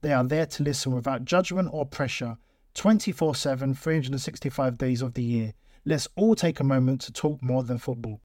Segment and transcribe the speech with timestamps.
[0.00, 2.38] They are there to listen without judgment or pressure
[2.74, 5.54] 24 7, 365 days of the year.
[5.84, 8.20] Let's all take a moment to talk more than football.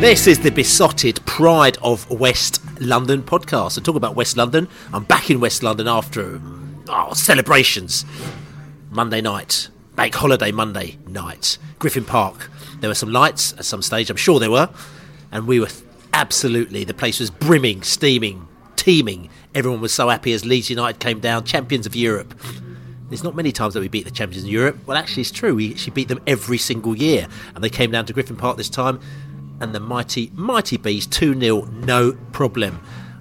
[0.00, 3.78] This is the Beesotted pride of West London podcast.
[3.78, 4.68] I talk about West London.
[4.92, 6.40] I'm back in West London after
[6.88, 8.04] oh, celebrations.
[8.90, 12.50] Monday night, bank holiday Monday night, Griffin Park.
[12.80, 14.68] There were some lights at some stage, I'm sure there were,
[15.30, 15.68] and we were
[16.12, 19.30] absolutely, the place was brimming, steaming, teeming.
[19.54, 22.34] Everyone was so happy as Leeds United came down, champions of Europe.
[23.08, 24.76] There's not many times that we beat the champions in Europe.
[24.86, 25.54] Well, actually, it's true.
[25.54, 28.68] We actually beat them every single year, and they came down to Griffin Park this
[28.68, 29.00] time
[29.60, 32.80] and the mighty, mighty bees 2 0, no problem.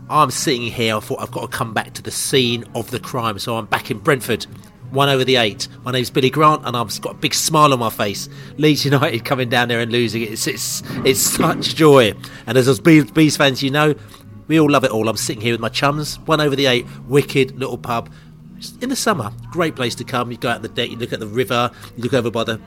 [0.09, 2.99] I'm sitting here, I thought I've got to come back to the scene of the
[2.99, 4.45] crime, so I'm back in Brentford.
[4.91, 5.69] One Over The Ait.
[5.85, 8.27] My name's Billy Grant, and I've got a big smile on my face.
[8.57, 10.31] Leeds United coming down there and losing it.
[10.33, 12.13] It's, it's, it's such joy.
[12.45, 13.95] And as us Bees fans, you know,
[14.47, 15.07] we all love it all.
[15.07, 16.19] I'm sitting here with my chums.
[16.19, 18.11] One Over The Ait, wicked little pub.
[18.81, 20.29] In the summer, great place to come.
[20.29, 22.59] You go out the deck, you look at the river, you look over by the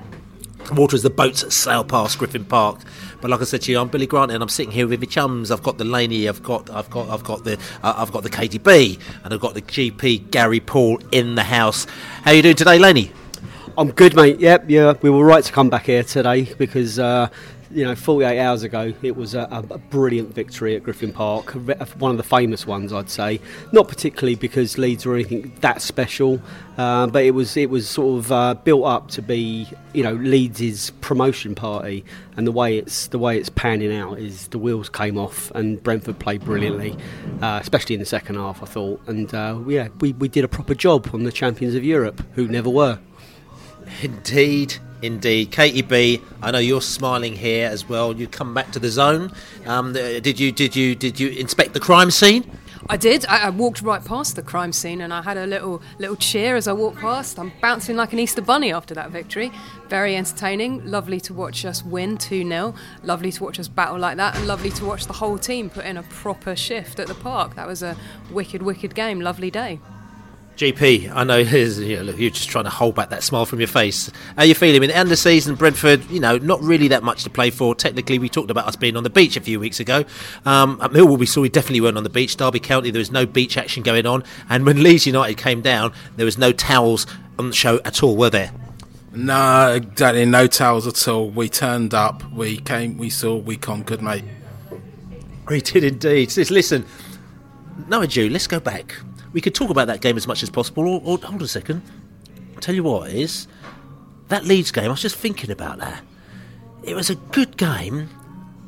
[0.72, 2.80] water as the boats sail past Griffin Park.
[3.20, 5.06] But like I said to you, I'm Billy Grant, and I'm sitting here with my
[5.06, 5.50] chums.
[5.50, 8.30] I've got the Laney, I've got, I've got, I've got the, uh, I've got the
[8.30, 11.86] KDB, and I've got the GP Gary Paul in the house.
[12.22, 13.12] How you doing today, Laney?
[13.76, 14.38] I'm good, mate.
[14.38, 14.94] Yep, yeah.
[15.02, 17.28] We were right to come back here today because uh,
[17.75, 21.51] you know, 48 hours ago, it was a, a, brilliant victory at Griffin Park,
[21.99, 23.41] one of the famous ones, I'd say.
[23.73, 26.41] Not particularly because Leeds were anything that special,
[26.79, 30.15] uh, but it was it was sort of uh, built up to be, you know,
[30.15, 32.05] Leeds' promotion party,
[32.37, 35.83] and the way it's the way it's panning out is the wheels came off, and
[35.83, 36.97] Brentford played brilliantly,
[37.43, 40.49] uh, especially in the second half, I thought, and uh, yeah, we we did a
[40.49, 43.01] proper job on the champions of Europe, who never were.
[44.03, 45.50] Indeed, indeed.
[45.50, 48.15] Katie B, I know you're smiling here as well.
[48.15, 49.33] You come back to the zone.
[49.67, 52.50] Um, did you did you did you inspect the crime scene?
[52.89, 53.25] I did.
[53.27, 56.55] I, I, walked right past the crime scene, and I had a little little cheer
[56.55, 57.39] as I walked past.
[57.39, 59.50] I'm bouncing like an Easter bunny after that victory.
[59.89, 60.84] Very entertaining.
[60.84, 64.47] Lovely to watch us win two 0 Lovely to watch us battle like that, and
[64.47, 67.55] lovely to watch the whole team put in a proper shift at the park.
[67.55, 67.97] That was a
[68.31, 69.21] wicked, wicked game.
[69.21, 69.81] Lovely day.
[70.56, 73.60] GP, I know, you know look, you're just trying to hold back that smile from
[73.60, 74.10] your face.
[74.37, 74.82] How are you feeling?
[74.82, 77.50] In the end of the season, Brentford, you know, not really that much to play
[77.50, 77.75] for.
[77.75, 80.04] Technically, we talked about us being on the beach a few weeks ago.
[80.44, 82.37] Um, at Millwall, we saw we definitely weren't on the beach.
[82.37, 84.22] Derby County, there was no beach action going on.
[84.48, 87.06] And when Leeds United came down, there was no towels
[87.38, 88.53] on the show at all, were there?
[89.12, 91.31] No, exactly, no towels at all.
[91.31, 94.25] We turned up, we came, we saw, we conquered, mate.
[95.47, 96.34] We did indeed.
[96.48, 96.87] Listen,
[97.87, 98.94] Noah Jew, let's go back
[99.34, 100.89] we could talk about that game as much as possible.
[100.89, 101.83] Or, or hold a second.
[102.55, 103.47] I'll tell you what is
[104.28, 104.87] that Leeds game.
[104.87, 106.03] I was just thinking about that.
[106.82, 108.08] It was a good game,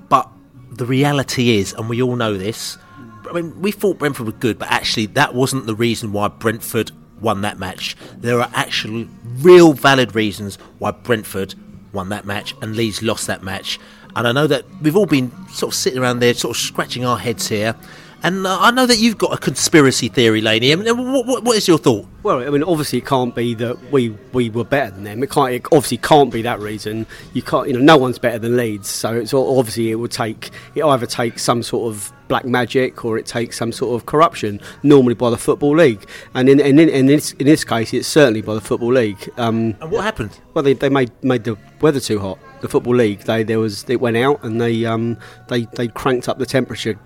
[0.08, 0.29] but
[0.70, 2.76] the reality is, and we all know this.
[3.29, 6.90] I mean, we thought Brentford were good, but actually, that wasn't the reason why Brentford
[7.20, 7.96] won that match.
[8.17, 9.08] There are actually
[9.38, 11.55] real valid reasons why Brentford
[11.93, 13.79] won that match and Leeds lost that match.
[14.14, 17.05] And I know that we've all been sort of sitting around there, sort of scratching
[17.05, 17.75] our heads here
[18.22, 20.72] And I know that you've got a conspiracy theory, Laney.
[20.72, 22.06] I mean, what, what, what is your thought?
[22.24, 25.22] Well, I mean, obviously, it can't be that we, we were better than them.
[25.22, 25.52] It can't.
[25.52, 27.06] It obviously can't be that reason.
[27.34, 27.68] You can't.
[27.68, 28.88] You know, no one's better than Leeds.
[28.88, 30.50] So it's obviously it would take.
[30.74, 34.60] It either takes some sort of black magic or it takes some sort of corruption.
[34.82, 36.04] Normally by the football league,
[36.34, 39.30] and in in, in, in this in this case, it's certainly by the football league.
[39.36, 40.40] Um, And what happened?
[40.54, 42.38] well, they, they made made the weather too hot.
[42.60, 45.16] The football league, they there was it went out and they um
[45.48, 46.98] they they cranked up the temperature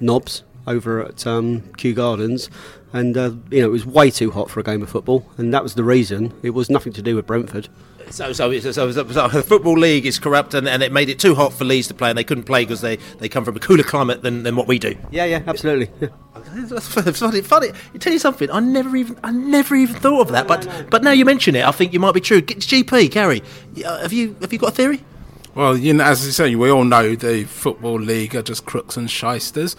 [0.00, 2.50] knobs over at um, Kew Gardens,
[2.92, 5.52] and uh, you know it was way too hot for a game of football, and
[5.52, 6.32] that was the reason.
[6.42, 7.68] It was nothing to do with Brentford.
[8.10, 11.08] So, so, so, so, so, so the football league is corrupt, and, and it made
[11.08, 13.44] it too hot for Leeds to play, and they couldn't play because they, they come
[13.44, 14.96] from a cooler climate than, than what we do.
[15.10, 15.90] Yeah, yeah, absolutely.
[16.00, 16.08] Yeah.
[16.54, 17.70] That's funny, funny.
[17.94, 18.48] I tell you something.
[18.50, 20.46] I never even, I never even thought of that.
[20.46, 22.40] But, but now you mention it, I think you might be true.
[22.40, 23.42] Get GP, Gary,
[23.84, 25.02] uh, have you, have you got a theory?
[25.56, 28.96] Well, you know, as you say, we all know the football league are just crooks
[28.96, 29.74] and shysters.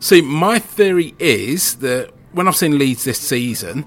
[0.00, 3.86] See, my theory is that when I've seen Leeds this season,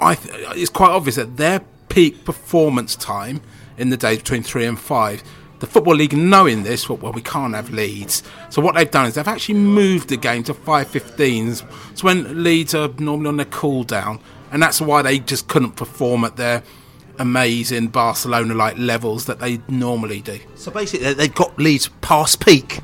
[0.00, 3.40] I th- it's quite obvious that their peak performance time
[3.78, 5.22] in the days between three and five.
[5.60, 8.22] The football league, knowing this, well, well, we can't have Leeds.
[8.50, 11.62] So what they've done is they've actually moved the game to five fifteens.
[11.94, 14.18] So when Leeds are normally on their cool down,
[14.50, 16.62] and that's why they just couldn't perform at their
[17.18, 20.38] amazing Barcelona-like levels that they normally do.
[20.56, 22.80] So basically, they- they've got Leeds past peak.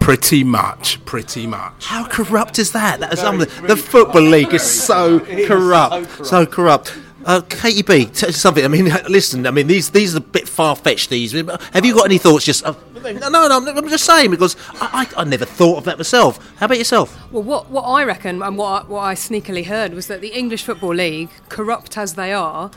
[0.00, 1.86] Pretty much, pretty much.
[1.86, 3.00] How corrupt is that?
[3.00, 3.68] That is unbelievable.
[3.68, 6.96] the football league is so corrupt, so corrupt.
[7.24, 8.64] Uh, Katie B, tell us something.
[8.64, 9.48] I mean, listen.
[9.48, 11.10] I mean, these these are a bit far fetched.
[11.10, 11.32] These.
[11.32, 12.44] Have you got any thoughts?
[12.44, 13.56] Just uh, no, no, no.
[13.56, 16.54] I'm, I'm just saying because I, I, I never thought of that myself.
[16.58, 17.16] How about yourself?
[17.32, 20.28] Well, what, what I reckon and what I, what I sneakily heard was that the
[20.28, 22.70] English Football League, corrupt as they are,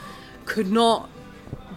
[0.46, 1.10] could not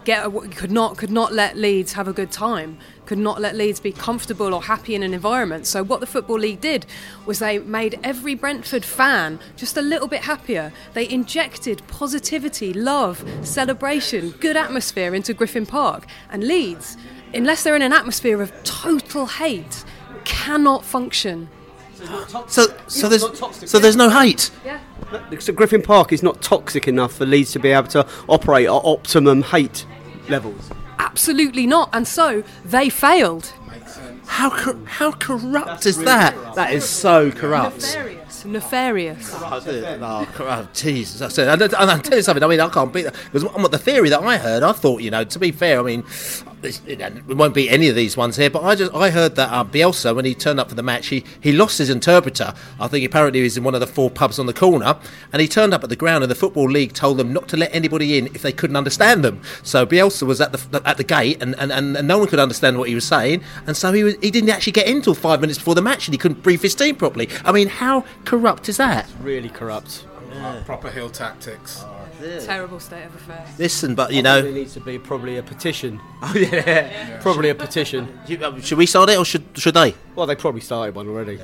[0.04, 2.78] get a, could not could not let Leeds have a good time.
[3.12, 5.66] Could not let Leeds be comfortable or happy in an environment.
[5.66, 6.86] So what the Football League did
[7.26, 10.72] was they made every Brentford fan just a little bit happier.
[10.94, 16.06] They injected positivity, love, celebration, good atmosphere into Griffin Park.
[16.30, 16.96] And Leeds,
[17.34, 19.84] unless they're in an atmosphere of total hate,
[20.24, 21.50] cannot function.
[22.46, 23.26] So so there's
[23.70, 24.50] so there's no hate.
[24.64, 24.80] Yeah.
[25.38, 28.70] So Griffin Park is not toxic enough for Leeds to be able to operate at
[28.70, 29.84] optimum hate
[30.30, 30.70] levels.
[31.12, 31.90] Absolutely not.
[31.92, 33.52] And so they failed.
[34.26, 36.34] How cor- how corrupt is that?
[36.54, 37.76] That is so corrupt.
[37.82, 38.44] Nefarious.
[38.46, 39.30] Nefarious.
[39.34, 41.20] Oh, oh, Jesus!
[41.20, 42.42] I said, and, and I'll tell you something.
[42.42, 45.10] I mean, I can't beat that because the theory that I heard, I thought, you
[45.10, 48.36] know, to be fair, I mean, this- it it won't be any of these ones
[48.36, 50.82] here, but I just I heard that uh, Bielsa, when he turned up for the
[50.82, 52.54] match, he, he lost his interpreter.
[52.80, 54.96] I think apparently he was in one of the four pubs on the corner,
[55.32, 57.56] and he turned up at the ground, and the football league told them not to
[57.56, 59.42] let anybody in if they couldn't understand them.
[59.62, 62.38] So Bielsa was at the at the gate, and, and, and, and no one could
[62.40, 65.14] understand what he was saying, and so he was he didn't actually get in until
[65.14, 67.28] five minutes before the match, and he couldn't brief his team properly.
[67.44, 69.08] I mean, how corrupt is that?
[69.20, 70.06] Really corrupt.
[70.64, 71.84] Proper heel tactics.
[72.46, 73.48] Terrible state of affairs.
[73.58, 76.00] Listen, but you There know, needs to be probably a petition.
[76.22, 78.18] Oh yeah, probably a petition.
[78.26, 79.94] you- uh, should we start it or should should they?
[80.14, 81.38] Well, they probably started one already.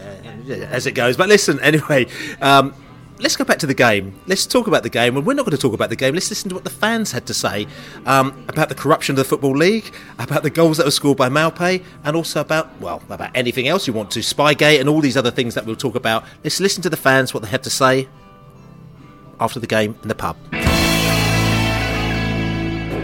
[0.44, 1.16] Yeah, as it goes.
[1.16, 2.06] But listen, anyway,
[2.40, 2.72] um,
[3.18, 4.16] let's go back to the game.
[4.28, 5.16] Let's talk about the game.
[5.16, 6.14] And we're not going to talk about the game.
[6.14, 7.66] Let's listen to what the fans had to say
[8.06, 11.28] um, about the corruption of the Football League, about the goals that were scored by
[11.28, 15.16] Maupay, and also about, well, about anything else you want to, Spygate, and all these
[15.16, 16.24] other things that we'll talk about.
[16.44, 18.08] Let's listen to the fans, what they had to say
[19.40, 20.36] after the game in the pub.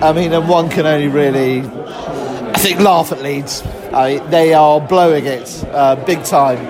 [0.05, 3.63] I mean, and one can only really, I think, laugh at Leeds.
[3.91, 6.63] I they are blowing it uh, big time.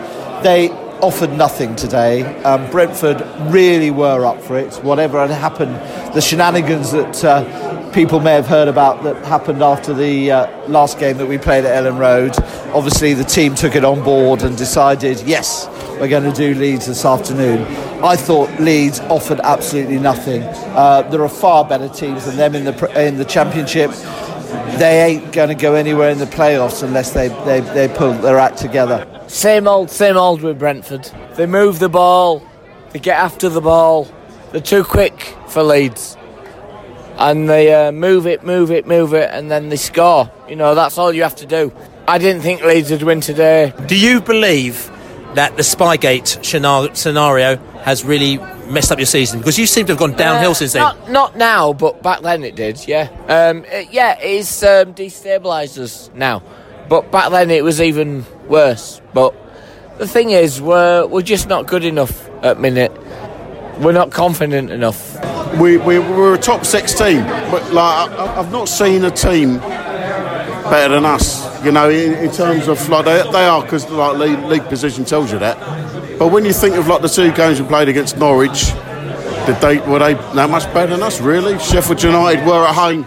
[0.44, 0.68] They
[1.04, 2.22] offered nothing today.
[2.44, 3.20] Um, Brentford
[3.52, 4.74] really were up for it.
[4.76, 5.74] Whatever had happened,
[6.14, 10.98] the shenanigans that uh, people may have heard about that happened after the uh, last
[10.98, 12.34] game that we played at Elland Road.
[12.74, 15.68] Obviously, the team took it on board and decided, yes,
[16.00, 17.64] we're going to do Leeds this afternoon.
[18.02, 20.42] I thought Leeds offered absolutely nothing.
[20.42, 23.90] Uh, there are far better teams than them in the in the Championship.
[24.78, 28.38] They ain't going to go anywhere in the playoffs unless they, they, they pull their
[28.38, 29.06] act together.
[29.34, 31.10] Same old, same old with Brentford.
[31.34, 32.40] They move the ball,
[32.92, 34.06] they get after the ball,
[34.52, 36.16] they're too quick for Leeds.
[37.18, 40.30] And they uh, move it, move it, move it, and then they score.
[40.48, 41.72] You know, that's all you have to do.
[42.06, 43.72] I didn't think Leeds would win today.
[43.86, 44.88] Do you believe
[45.34, 46.44] that the Spygate
[46.96, 48.38] scenario has really
[48.68, 49.40] messed up your season?
[49.40, 50.82] Because you seem to have gone downhill Uh, since then.
[50.82, 53.08] Not, not now, but back then it did, yeah.
[53.28, 56.40] Um, it- yeah, it's um, destabilised us now.
[56.88, 59.00] But back then it was even worse.
[59.12, 59.34] But
[59.98, 62.92] the thing is, we're, we're just not good enough at minute.
[63.80, 65.16] We're not confident enough.
[65.58, 69.58] we, we we're a top six team, but like I, I've not seen a team
[69.58, 71.44] better than us.
[71.64, 75.04] You know, in, in terms of like they, they are because like league, league position
[75.04, 75.58] tells you that.
[76.18, 78.66] But when you think of like the two games we played against Norwich,
[79.46, 81.20] did they were they that much better than us?
[81.20, 81.58] Really?
[81.58, 83.04] Sheffield United were at home.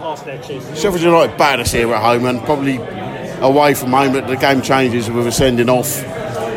[0.74, 2.78] Sheffield United battered us here at home, and probably
[3.40, 4.12] away from home.
[4.12, 6.02] But the game changes We were sending off.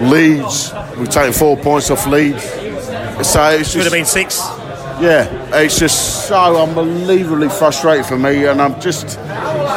[0.02, 2.44] Leeds, we've taken four points off Leeds.
[2.44, 4.40] So it's Should just, have been six.
[5.00, 9.20] yeah, it's just so unbelievably frustrating for me, and I'm just,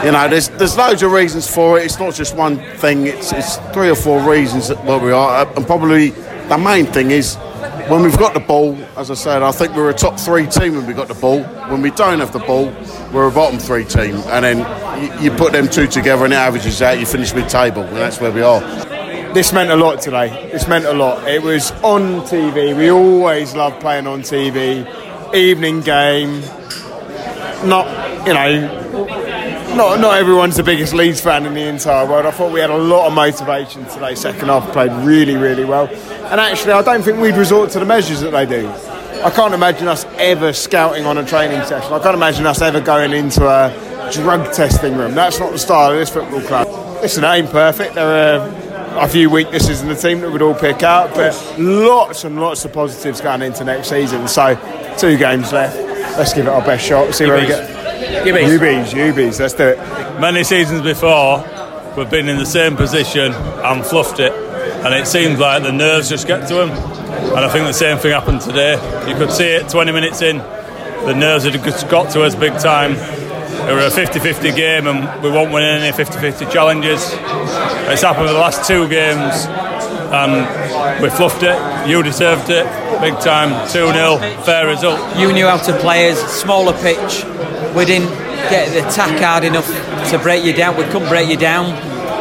[0.05, 1.85] you know, there's there's loads of reasons for it.
[1.85, 3.07] It's not just one thing.
[3.07, 6.11] It's it's three or four reasons that where we are, and probably
[6.49, 7.37] the main thing is
[7.89, 8.77] when we've got the ball.
[8.97, 11.43] As I said, I think we're a top three team when we've got the ball.
[11.71, 12.67] When we don't have the ball,
[13.13, 14.59] we're a bottom three team, and then
[15.03, 16.99] you, you put them two together and it averages out.
[16.99, 18.61] You finish mid-table, and that's where we are.
[19.35, 20.49] This meant a lot today.
[20.53, 21.27] This meant a lot.
[21.29, 22.77] It was on TV.
[22.77, 24.87] We always love playing on TV.
[25.35, 26.41] Evening game.
[27.67, 28.84] Not, you know,
[29.77, 32.27] not not everyone's the biggest Leeds fan in the entire world.
[32.27, 34.15] I thought we had a lot of motivation today.
[34.15, 35.87] Second half played really, really well.
[35.87, 38.69] And actually, I don't think we'd resort to the measures that they do.
[39.23, 41.93] I can't imagine us ever scouting on a training session.
[41.93, 45.15] I can't imagine us ever going into a drug testing room.
[45.15, 46.69] That's not the style of this football club.
[47.01, 47.95] Listen, it ain't perfect.
[47.95, 52.25] There are a few weaknesses in the team that we'd all pick out, but lots
[52.25, 54.29] and lots of positives going into next season.
[54.29, 54.55] So,
[54.99, 55.77] two games left.
[56.19, 57.15] Let's give it our best shot.
[57.15, 57.84] See where we get.
[58.05, 58.59] Ubies.
[58.59, 59.41] Ubies, Ubies.
[59.41, 59.79] Let's do it.
[60.21, 61.45] Many seasons before,
[61.97, 66.09] we've been in the same position and fluffed it, and it seems like the nerves
[66.09, 66.71] just get to them.
[66.71, 68.75] And I think the same thing happened today.
[69.09, 72.93] You could see it 20 minutes in, the nerves had got to us big time.
[72.93, 77.01] It was a 50 50 game, and we won't win any 50 50 challenges.
[77.13, 81.89] It's happened in the last two games, and we fluffed it.
[81.89, 82.65] You deserved it,
[83.01, 83.69] big time.
[83.69, 85.17] 2 0, fair result.
[85.17, 87.25] You knew how to play us, smaller pitch.
[87.75, 88.11] We didn't
[88.51, 89.67] get the attack hard enough
[90.11, 90.77] to break you down.
[90.77, 91.67] We couldn't break you down.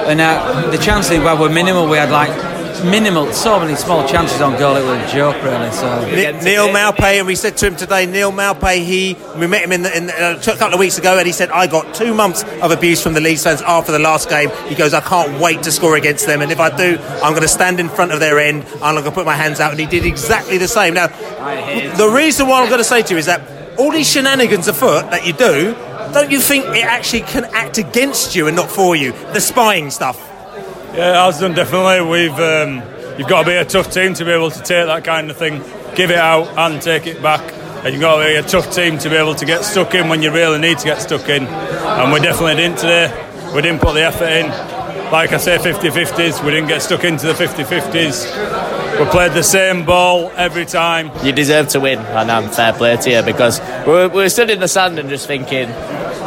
[0.08, 1.88] And uh, the chances were minimal.
[1.88, 2.53] We had like
[2.84, 4.76] minimal, so many small chances on goal.
[4.76, 5.72] It was a joke, really.
[5.72, 6.06] So
[6.44, 9.84] Neal Maupay, and we said to him today, Neal Maupay, he we met him in,
[9.84, 12.44] the, in uh, a couple of weeks ago, and he said, "I got two months
[12.62, 15.64] of abuse from the Leeds fans after the last game." He goes, "I can't wait
[15.64, 18.20] to score against them, and if I do, I'm going to stand in front of
[18.20, 18.66] their end.
[18.82, 20.94] I'm going to put my hands out." And he did exactly the same.
[20.94, 24.68] Now, the reason why I'm going to say to you is that all these shenanigans
[24.68, 25.74] afoot that you do,
[26.14, 29.12] don't you think it actually can act against you and not for you?
[29.34, 30.33] The spying stuff.
[30.94, 32.08] Yeah, has done definitely.
[32.08, 32.84] We've um,
[33.18, 35.38] you've got to be a tough team to be able to take that kind of
[35.38, 35.64] thing,
[35.96, 37.42] give it out and take it back.
[37.84, 40.08] And you've got to be a tough team to be able to get stuck in
[40.08, 41.46] when you really need to get stuck in.
[41.46, 43.10] And we definitely didn't today.
[43.56, 44.50] We didn't put the effort in.
[45.12, 46.44] Like I say, 50-50s.
[46.46, 49.00] We didn't get stuck into the 50-50s.
[49.00, 51.12] We played the same ball every time.
[51.26, 54.60] You deserve to win, and I'm fair play to you because we're, we're stood in
[54.60, 55.70] the sand and just thinking,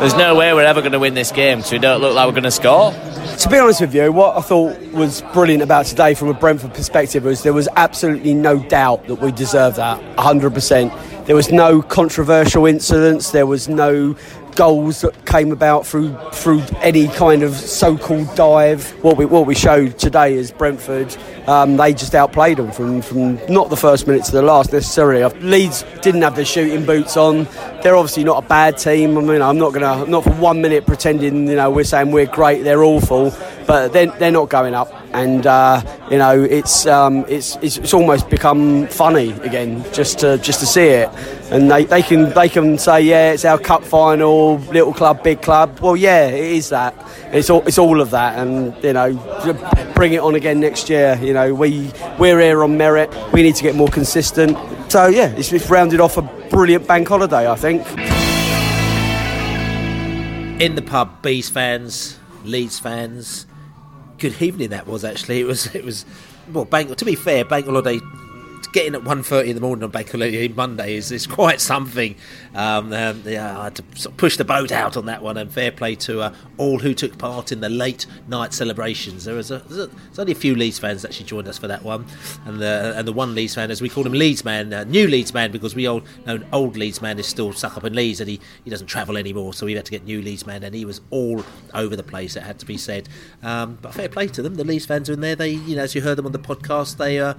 [0.01, 2.27] there's no way we're ever going to win this game because we don't look like
[2.27, 2.93] we're going to score.
[2.93, 6.75] To be honest with you, what I thought was brilliant about today from a Brentford
[6.75, 11.27] perspective was there was absolutely no doubt that we deserved that 100%.
[11.27, 14.17] There was no controversial incidents, there was no
[14.57, 18.91] goals that came about through through any kind of so-called dive.
[19.03, 21.17] What we what we showed today is Brentford.
[21.47, 25.23] Um, they just outplayed them from, from not the first minute to the last necessarily.
[25.41, 27.47] Leeds didn't have their shooting boots on.
[27.83, 29.17] They're obviously not a bad team.
[29.17, 32.27] I mean, I'm not gonna not for one minute pretending you know we're saying we're
[32.27, 32.65] great.
[32.65, 33.33] They're awful,
[33.67, 34.93] but they're, they're not going up.
[35.17, 35.81] And uh,
[36.11, 40.67] you know it's, um, it's it's it's almost become funny again just to just to
[40.67, 41.09] see it.
[41.51, 45.41] And they, they can they can say yeah it's our cup final, little club, big
[45.41, 45.81] club.
[45.81, 46.95] Well yeah it is that.
[47.33, 48.39] It's all it's all of that.
[48.39, 51.19] And you know bring it on again next year.
[51.23, 53.09] You know we we're here on merit.
[53.33, 54.55] We need to get more consistent.
[54.93, 57.87] So yeah it's, it's rounded off a brilliant bank holiday I think.
[60.61, 63.47] in the pub, Bees fans, Leeds fans.
[64.19, 65.41] Good evening that was actually.
[65.41, 66.07] It was it was
[66.53, 68.01] well bank to be fair, bank holiday
[68.77, 72.15] getting at 1.30 in the morning on bank holiday Monday is, is quite something.
[72.55, 75.39] Um, um, yeah, I had to sort of push the boat out on that one,
[75.39, 79.25] and fair play to uh, all who took part in the late night celebrations.
[79.25, 81.85] There was, a, there's only a few Leeds fans that actually joined us for that
[81.85, 82.05] one,
[82.45, 85.09] and the and the one Leeds fan, as we call him, Leeds man, uh, new
[85.09, 88.21] Leeds man, because we old know old Leeds man is still stuck up in Leeds,
[88.21, 90.75] and he, he doesn't travel anymore, so we had to get new Leeds man, and
[90.75, 91.43] he was all
[91.73, 92.37] over the place.
[92.37, 93.09] It had to be said,
[93.43, 94.57] um, but fair play to them.
[94.57, 95.35] The Leeds fans are in there.
[95.35, 97.19] They, you know, as you heard them on the podcast, they.
[97.19, 97.33] Uh,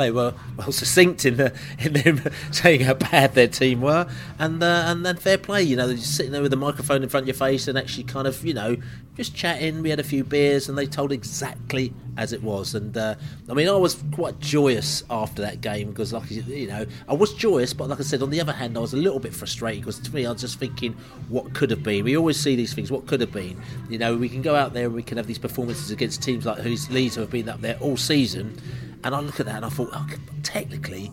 [0.00, 4.62] they were well succinct in the in them saying how bad their team were, and
[4.62, 5.62] uh, and then fair play.
[5.62, 7.78] You know, they're just sitting there with a microphone in front of your face and
[7.78, 8.76] actually kind of you know
[9.16, 9.82] just chatting.
[9.82, 12.74] We had a few beers and they told exactly as it was.
[12.74, 13.16] And uh,
[13.48, 17.34] I mean, I was quite joyous after that game because, like you know, I was
[17.34, 19.82] joyous, but like I said, on the other hand, I was a little bit frustrated
[19.82, 20.94] because to me, I was just thinking
[21.28, 22.04] what could have been.
[22.04, 23.60] We always see these things, what could have been.
[23.88, 26.46] You know, we can go out there and we can have these performances against teams
[26.46, 28.58] like whose Leeds have been up there all season
[29.02, 30.06] And I look at that and I thought, oh,
[30.42, 31.12] technically,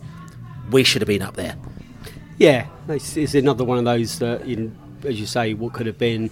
[0.70, 1.56] we should have been up there.
[2.38, 4.72] Yeah, it's, it's another one of those that, you,
[5.04, 6.30] as you say, what could have been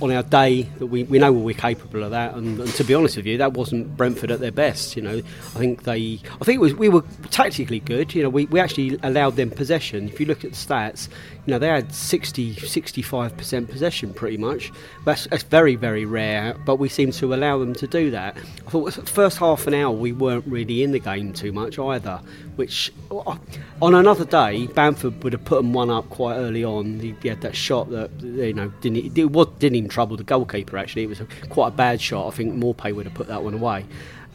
[0.00, 2.34] on our day that we, we know we're capable of that.
[2.34, 5.18] And, and, to be honest with you that wasn't Brentford at their best you know.
[5.18, 8.28] I think they I think it was we were tactically good you know.
[8.28, 10.08] We, we actually allowed them possession.
[10.08, 11.08] If you look at the stats
[11.46, 14.72] you know they had 60 65% possession pretty much.
[15.04, 18.36] That's, that's very very rare but we seem to allow them to do that.
[18.66, 22.20] I thought first half an hour we weren't really in the game too much either
[22.56, 23.36] which uh,
[23.82, 27.00] on another day Bamford would have put them one up quite early on.
[27.00, 30.24] He, he had that shot that you know didn't it was, didn't even trouble the
[30.24, 33.42] goalkeeper actually it was quite a bad shot I think Maupay would have put that
[33.42, 33.84] one away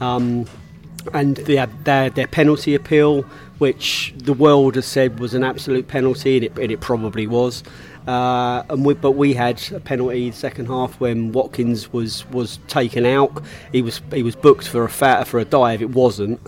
[0.02, 0.46] um,
[1.14, 3.24] and had their, their penalty appeal,
[3.58, 7.64] which the world has said was an absolute penalty, and it, and it probably was.
[8.08, 13.06] Uh, and we, but we had a penalty second half when Watkins was, was taken
[13.06, 13.44] out.
[13.72, 15.82] He was he was booked for a fat, for a dive.
[15.82, 16.40] It wasn't.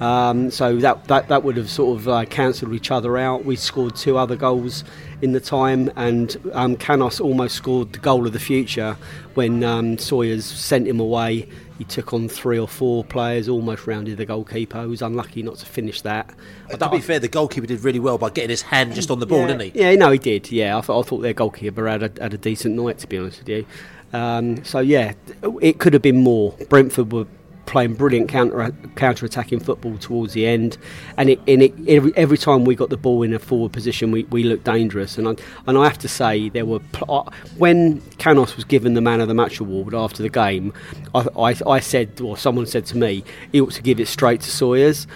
[0.00, 3.44] Um, so that, that that would have sort of uh, cancelled each other out.
[3.44, 4.84] We scored two other goals
[5.22, 8.96] in the time, and um, Canos almost scored the goal of the future
[9.34, 11.48] when um, Sawyers sent him away
[11.78, 14.80] he took on three or four players, almost rounded the goalkeeper.
[14.82, 16.30] He was unlucky not to finish that.
[16.70, 19.18] But to be fair, the goalkeeper did really well by getting his hand just on
[19.20, 19.80] the ball, yeah, didn't he?
[19.80, 20.50] Yeah, no, he did.
[20.50, 23.18] Yeah, I, th- I thought their goalkeeper had a, had a decent night, to be
[23.18, 23.66] honest with you.
[24.12, 25.12] Um, so yeah,
[25.60, 26.52] it could have been more.
[26.70, 27.26] Brentford were
[27.66, 30.78] playing brilliant counter counter attacking football towards the end,
[31.16, 34.10] and it, and it every, every time we got the ball in a forward position,
[34.10, 35.18] we, we looked dangerous.
[35.18, 35.34] And I,
[35.66, 39.28] and I have to say, there were pl- when Canos was given the man of
[39.28, 40.72] the match award after the game,
[41.14, 44.40] I, I, I said, or someone said to me, he ought to give it straight
[44.42, 45.06] to Sawyers.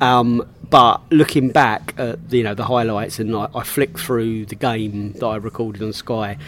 [0.00, 4.54] Um, but looking back at you know the highlights, and I, I flicked through the
[4.54, 6.38] game that I recorded on Sky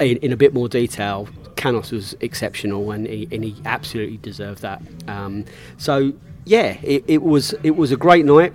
[0.00, 4.62] in, in a bit more detail, Canos was exceptional, and he, and he absolutely deserved
[4.62, 4.82] that.
[5.08, 5.44] Um,
[5.78, 6.12] so
[6.44, 8.52] yeah, it, it, was it was a great night.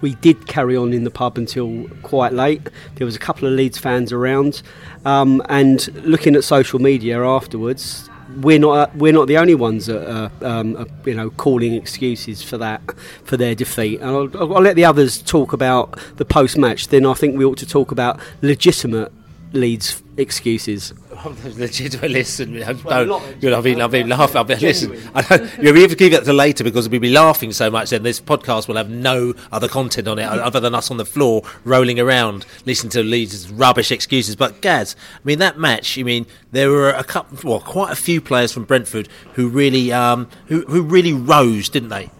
[0.00, 2.62] We did carry on in the pub until quite late.
[2.94, 4.62] There was a couple of Leeds fans around,
[5.04, 8.08] um, and looking at social media afterwards,
[8.40, 12.42] we're not we're not the only ones that are, um, are, you know calling excuses
[12.42, 12.80] for that
[13.24, 14.00] for their defeat.
[14.00, 16.88] And I'll, I'll let the others talk about the post match.
[16.88, 19.12] Then I think we ought to talk about legitimate
[19.52, 20.92] Leeds excuses.
[21.56, 24.34] Legitimate, listen, don't, you know, I mean, I mean, laugh.
[24.34, 26.88] I mean, listen, I don't, you know, we have to keep that to later because
[26.88, 27.90] we'll be laughing so much.
[27.90, 31.04] Then this podcast will have no other content on it other than us on the
[31.04, 34.36] floor rolling around, listening to Leeds' rubbish excuses.
[34.36, 35.98] But Gaz, I mean, that match.
[35.98, 39.92] I mean, there were a couple, well, quite a few players from Brentford who really,
[39.92, 42.10] um, who who really rose, didn't they?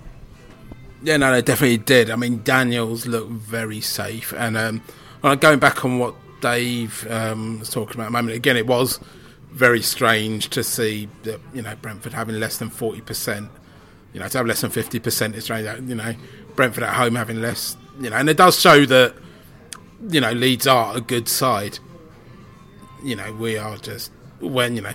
[1.02, 2.10] Yeah, no, they definitely did.
[2.10, 4.82] I mean, Daniels looked very safe, and um,
[5.40, 9.00] going back on what Dave um, was talking about a moment again, it was
[9.50, 13.50] very strange to see that you know Brentford having less than forty percent.
[14.12, 15.66] You know, to have less than fifty percent is strange.
[15.88, 16.14] You know,
[16.54, 17.76] Brentford at home having less.
[17.98, 19.14] You know, and it does show that
[20.10, 21.78] you know Leeds are a good side.
[23.02, 24.92] You know, we are just when you know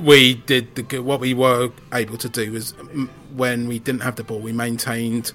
[0.00, 2.72] we did the good, what we were able to do was
[3.34, 5.32] when we didn't have the ball, we maintained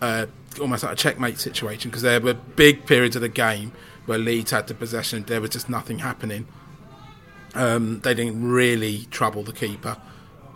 [0.00, 0.26] uh,
[0.60, 3.72] almost like a checkmate situation because there were big periods of the game
[4.06, 6.46] where Leeds had the possession, there was just nothing happening.
[7.54, 9.96] Um, they didn't really trouble the keeper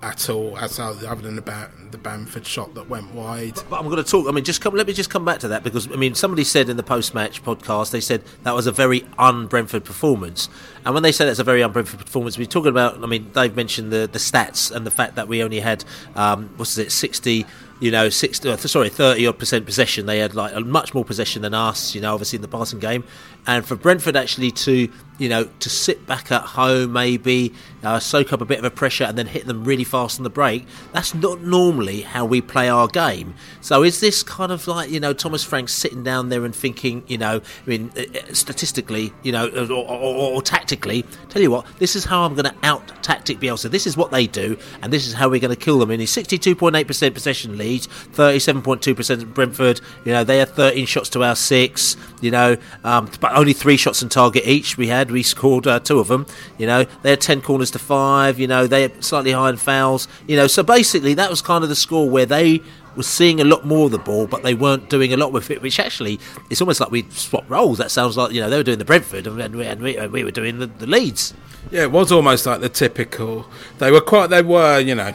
[0.02, 3.54] at all, other than the, the Bamford shot that went wide.
[3.54, 4.28] But, but I'm going to talk.
[4.28, 4.74] I mean, just come.
[4.74, 7.42] Let me just come back to that because I mean, somebody said in the post-match
[7.42, 10.48] podcast they said that was a very un-Brentford performance,
[10.84, 13.02] and when they say that's a very un-Brentford performance, we're talking about.
[13.02, 15.84] I mean, they've mentioned the the stats and the fact that we only had
[16.14, 17.44] um, what's it, sixty
[17.80, 20.06] you know, 60, uh, sorry, 30 odd percent possession.
[20.06, 23.04] They had like much more possession than us, you know, obviously in the passing game.
[23.46, 28.32] And for Brentford actually to, you know, to sit back at home, maybe uh, soak
[28.32, 30.66] up a bit of a pressure and then hit them really fast on the break,
[30.92, 33.34] that's not normally how we play our game.
[33.60, 37.04] So is this kind of like, you know, Thomas Frank sitting down there and thinking,
[37.06, 41.50] you know, I mean, uh, uh, statistically, you know, or, or, or tactically, tell you
[41.50, 43.70] what, this is how I'm going to out tactic Bielsa.
[43.70, 45.90] This is what they do, and this is how we're going to kill them.
[45.90, 49.80] In his 62.8% possession lead, 37.2% Brentford.
[50.04, 54.02] You know, they had 13 shots to our six, you know, um, only three shots
[54.02, 55.10] on target each we had.
[55.10, 56.26] We scored uh, two of them.
[56.56, 58.38] You know, they had 10 corners to five.
[58.38, 60.08] You know, they had slightly higher in fouls.
[60.26, 62.62] You know, so basically that was kind of the score where they
[62.96, 65.50] were seeing a lot more of the ball, but they weren't doing a lot with
[65.50, 65.62] it.
[65.62, 66.18] Which actually,
[66.50, 67.78] it's almost like we swapped roles.
[67.78, 70.12] That sounds like you know they were doing the Brentford and we, and we, and
[70.12, 71.34] we were doing the, the.
[71.70, 73.46] Yeah, it was almost like the typical.
[73.78, 74.28] They were quite.
[74.28, 75.14] They were, you know,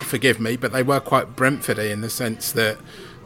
[0.00, 2.78] forgive me, but they were quite Brentfordy in the sense that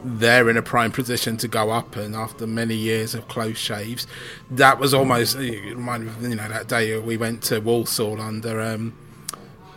[0.05, 4.07] they're in a prime position to go up, and after many years of close shaves,
[4.51, 5.37] that was almost.
[5.37, 8.95] It reminded me, you know, that day we went to Walsall under um,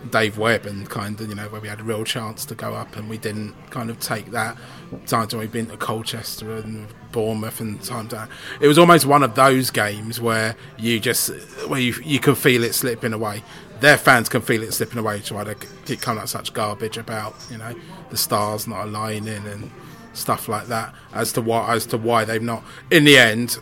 [0.09, 2.73] Dave Webb and kind of you know where we had a real chance to go
[2.73, 4.57] up and we didn't kind of take that.
[4.89, 8.29] When we've been to Colchester and Bournemouth and times that
[8.59, 11.29] it was almost one of those games where you just
[11.67, 13.43] where you you can feel it slipping away.
[13.79, 15.19] Their fans can feel it slipping away.
[15.19, 15.55] To
[15.85, 17.73] keep coming up such garbage about you know
[18.09, 19.71] the stars not aligning and
[20.13, 22.63] stuff like that as to why as to why they've not.
[22.89, 23.57] In the end,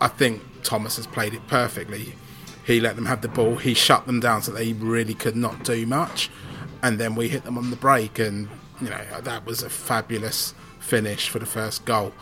[0.00, 2.14] I think Thomas has played it perfectly.
[2.64, 3.56] He let them have the ball.
[3.56, 6.30] He shut them down so they really could not do much,
[6.82, 8.48] and then we hit them on the break, and
[8.80, 12.12] you know that was a fabulous finish for the first goal,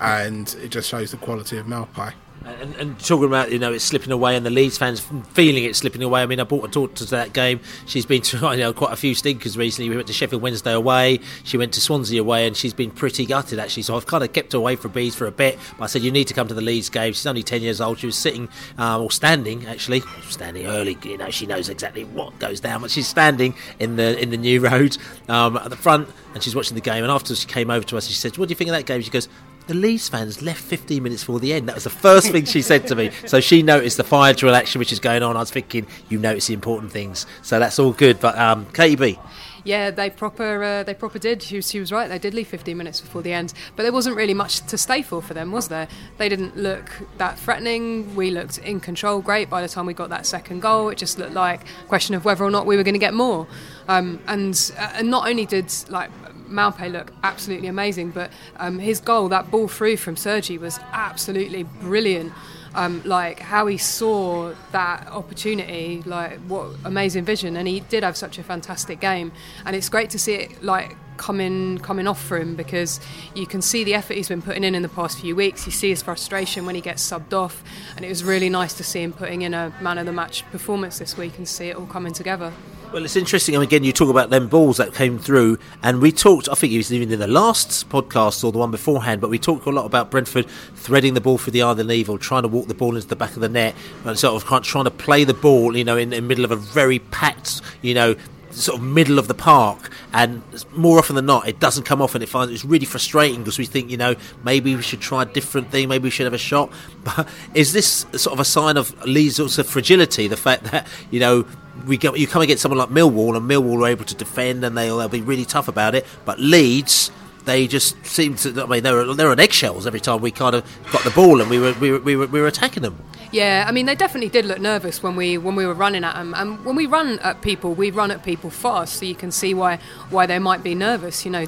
[0.00, 2.12] and it just shows the quality of Maupay.
[2.44, 5.74] And, and, talking about you know it's slipping away and the Leeds fans feeling it
[5.74, 6.22] slipping away.
[6.22, 7.60] I mean, I brought a daughter to that game.
[7.86, 9.88] She's been to you know quite a few stinkers recently.
[9.90, 11.20] We went to Sheffield Wednesday away.
[11.42, 13.82] She went to Swansea away, and she's been pretty gutted actually.
[13.82, 15.58] So I've kind of kept her away from bees for a bit.
[15.76, 17.12] But I said you need to come to the Leeds game.
[17.12, 17.98] She's only ten years old.
[17.98, 20.96] She was sitting um, or standing actually, standing early.
[21.02, 24.36] You know she knows exactly what goes down, but she's standing in the in the
[24.36, 24.96] new road
[25.28, 27.02] um, at the front, and she's watching the game.
[27.02, 28.86] And after she came over to us, she said, "What do you think of that
[28.86, 29.28] game?" She goes
[29.66, 31.68] the Leeds fans left 15 minutes before the end.
[31.68, 33.10] That was the first thing she said to me.
[33.26, 35.36] So she noticed the fire drill action which is going on.
[35.36, 37.26] I was thinking, you notice the important things.
[37.42, 38.20] So that's all good.
[38.20, 39.18] But um, KTB.
[39.66, 41.42] Yeah, they proper uh, they proper did.
[41.42, 42.08] She was, she was right.
[42.08, 45.02] They did leave 15 minutes before the end, but there wasn't really much to stay
[45.02, 45.88] for for them, was there?
[46.18, 48.14] They didn't look that threatening.
[48.14, 49.50] We looked in control, great.
[49.50, 52.24] By the time we got that second goal, it just looked like a question of
[52.24, 53.48] whether or not we were going to get more.
[53.88, 56.10] Um, and uh, and not only did like
[56.48, 61.64] Maupay look absolutely amazing, but um, his goal, that ball through from Sergi, was absolutely
[61.64, 62.32] brilliant.
[62.74, 68.18] Um, like how he saw that opportunity, like what amazing vision, and he did have
[68.18, 69.32] such a fantastic game,
[69.64, 73.00] and it's great to see it like coming coming off for him because
[73.34, 75.66] you can see the effort he's been putting in in the past few weeks.
[75.66, 77.62] You see his frustration when he gets subbed off,
[77.96, 80.48] and it was really nice to see him putting in a man of the match
[80.50, 82.52] performance this week and see it all coming together.
[82.92, 83.56] Well, it's interesting.
[83.56, 86.48] And again, you talk about them balls that came through, and we talked.
[86.48, 89.38] I think it was even in the last podcast or the one beforehand, but we
[89.38, 92.68] talked a lot about Brentford threading the ball through the island evil, trying to walk
[92.68, 93.74] the ball into the back of the net,
[94.04, 96.56] and sort of trying to play the ball, you know, in the middle of a
[96.56, 98.14] very packed, you know,
[98.60, 100.42] sort of middle of the park, and
[100.72, 103.58] more often than not, it doesn't come off, and it finds it's really frustrating because
[103.58, 104.14] we think, you know,
[104.44, 106.70] maybe we should try a different thing, maybe we should have a shot.
[107.04, 110.26] But is this sort of a sign of Leeds' also fragility?
[110.26, 111.46] The fact that you know
[111.86, 114.76] we go, you come against someone like Millwall, and Millwall are able to defend, and
[114.76, 116.04] they'll, they'll be really tough about it.
[116.24, 117.10] But Leeds,
[117.46, 118.62] they just seemed to.
[118.62, 121.40] I mean, they were they're on eggshells every time we kind of got the ball,
[121.40, 123.02] and we were we were, we were, we were attacking them.
[123.32, 126.14] Yeah, I mean, they definitely did look nervous when we when we were running at
[126.14, 126.34] them.
[126.34, 129.54] And when we run at people, we run at people fast, so you can see
[129.54, 129.78] why
[130.10, 131.24] why they might be nervous.
[131.24, 131.46] You know,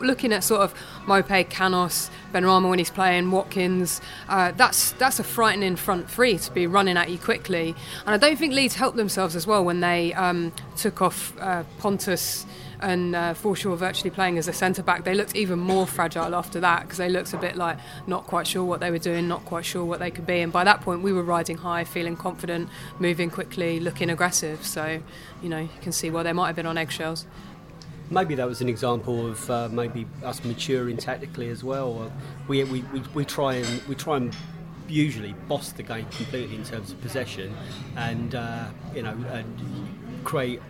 [0.00, 0.74] looking at sort of
[1.06, 6.52] Maupay, Canos, Benrahma when he's playing, Watkins, uh, that's that's a frightening front three to
[6.52, 7.74] be running at you quickly.
[8.06, 11.64] And I don't think Leeds helped themselves as well when they um, took off uh,
[11.78, 12.46] Pontus
[12.82, 15.04] and uh, Forshaw virtually playing as a centre back.
[15.04, 18.46] They looked even more fragile after that because they looked a bit like not quite
[18.46, 20.40] sure what they were doing, not quite sure what they could be.
[20.40, 22.68] And by that point, we were riding high, feeling confident,
[22.98, 24.66] moving quickly, looking aggressive.
[24.66, 25.00] So,
[25.42, 27.26] you know, you can see why they might have been on eggshells
[28.10, 32.12] maybe that was an example of uh, maybe us maturing tactically as well.
[32.46, 34.36] We, we, we, we try and we try and
[34.88, 37.54] usually boss the game completely in terms of possession,
[37.96, 40.60] and uh, you know, and create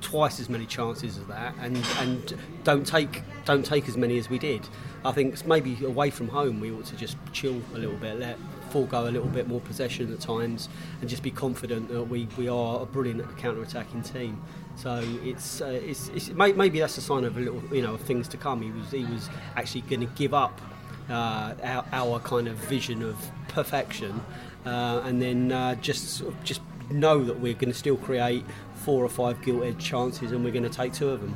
[0.00, 4.28] twice as many chances as that, and and don't take don't take as many as
[4.28, 4.66] we did.
[5.04, 8.38] I think maybe away from home we ought to just chill a little bit, let
[8.70, 10.68] forego a little bit more possession at times,
[11.00, 14.42] and just be confident that we, we are a brilliant counter-attacking team.
[14.76, 18.28] So it's, uh, it's, it's maybe that's a sign of a little you know things
[18.28, 18.62] to come.
[18.62, 20.60] He was he was actually going to give up
[21.08, 23.16] uh, our, our, kind of vision of
[23.48, 24.20] perfection,
[24.66, 28.44] uh, and then uh, just just know that we're going to still create
[28.86, 31.34] four or five gilt-edged chances, and we're going to take two of them.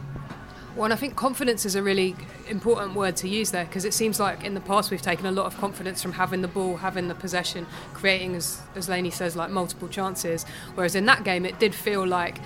[0.76, 2.14] Well, and I think confidence is a really
[2.48, 5.32] important word to use there because it seems like in the past we've taken a
[5.32, 9.34] lot of confidence from having the ball, having the possession, creating, as, as Laney says,
[9.34, 10.44] like multiple chances.
[10.76, 12.38] Whereas in that game, it did feel like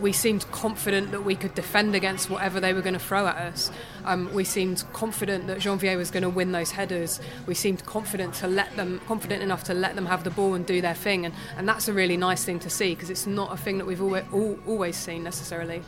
[0.00, 3.36] we seemed confident that we could defend against whatever they were going to throw at
[3.36, 3.70] us.
[4.04, 7.20] Um, we seemed confident that Janvier was going to win those headers.
[7.46, 10.64] We seemed confident to let them, confident enough to let them have the ball and
[10.64, 13.52] do their thing, and, and that's a really nice thing to see because it's not
[13.52, 14.24] a thing that we've always,
[14.66, 15.82] always seen necessarily.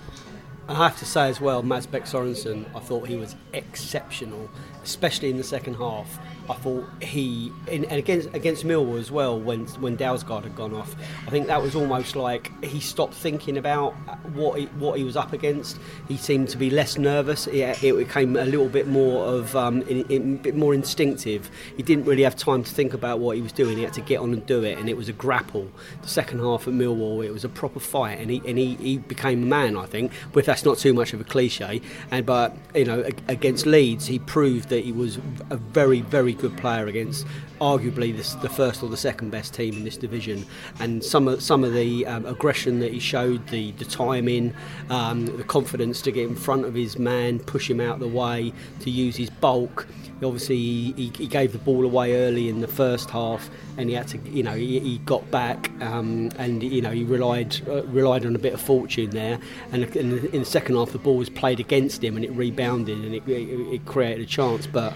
[0.68, 4.48] I have to say as well, Mads Bech Sorensen, I thought he was exceptional,
[4.84, 6.18] especially in the second half.
[6.50, 10.74] I thought he in, and against against Millwall as well when when Dalsgaard had gone
[10.74, 10.96] off.
[11.26, 13.92] I think that was almost like he stopped thinking about
[14.32, 15.78] what he, what he was up against.
[16.08, 17.46] He seemed to be less nervous.
[17.46, 21.50] It, it became a little bit more of um, in, in, a bit more instinctive.
[21.76, 23.76] He didn't really have time to think about what he was doing.
[23.76, 25.70] He had to get on and do it, and it was a grapple.
[26.02, 28.98] The second half at Millwall, it was a proper fight, and he and he, he
[28.98, 29.76] became a man.
[29.76, 31.80] I think, but that's not too much of a cliche.
[32.10, 35.18] And but you know against Leeds, he proved that he was
[35.50, 37.26] a very very good player against
[37.60, 40.46] arguably the, the, first or the second best team in this division.
[40.80, 44.54] And some of some of the um, aggression that he showed, the the timing,
[44.88, 48.52] um, the confidence to get in front of his man, push him out the way,
[48.80, 49.86] to use his bulk.
[50.22, 53.48] Obviously, he, he gave the ball away early in the first half,
[53.78, 57.04] and he had to, you know, he, he got back, um, and you know, he
[57.04, 59.38] relied uh, relied on a bit of fortune there.
[59.72, 62.32] And in the, in the second half, the ball was played against him, and it
[62.32, 64.66] rebounded, and it, it, it created a chance.
[64.66, 64.92] But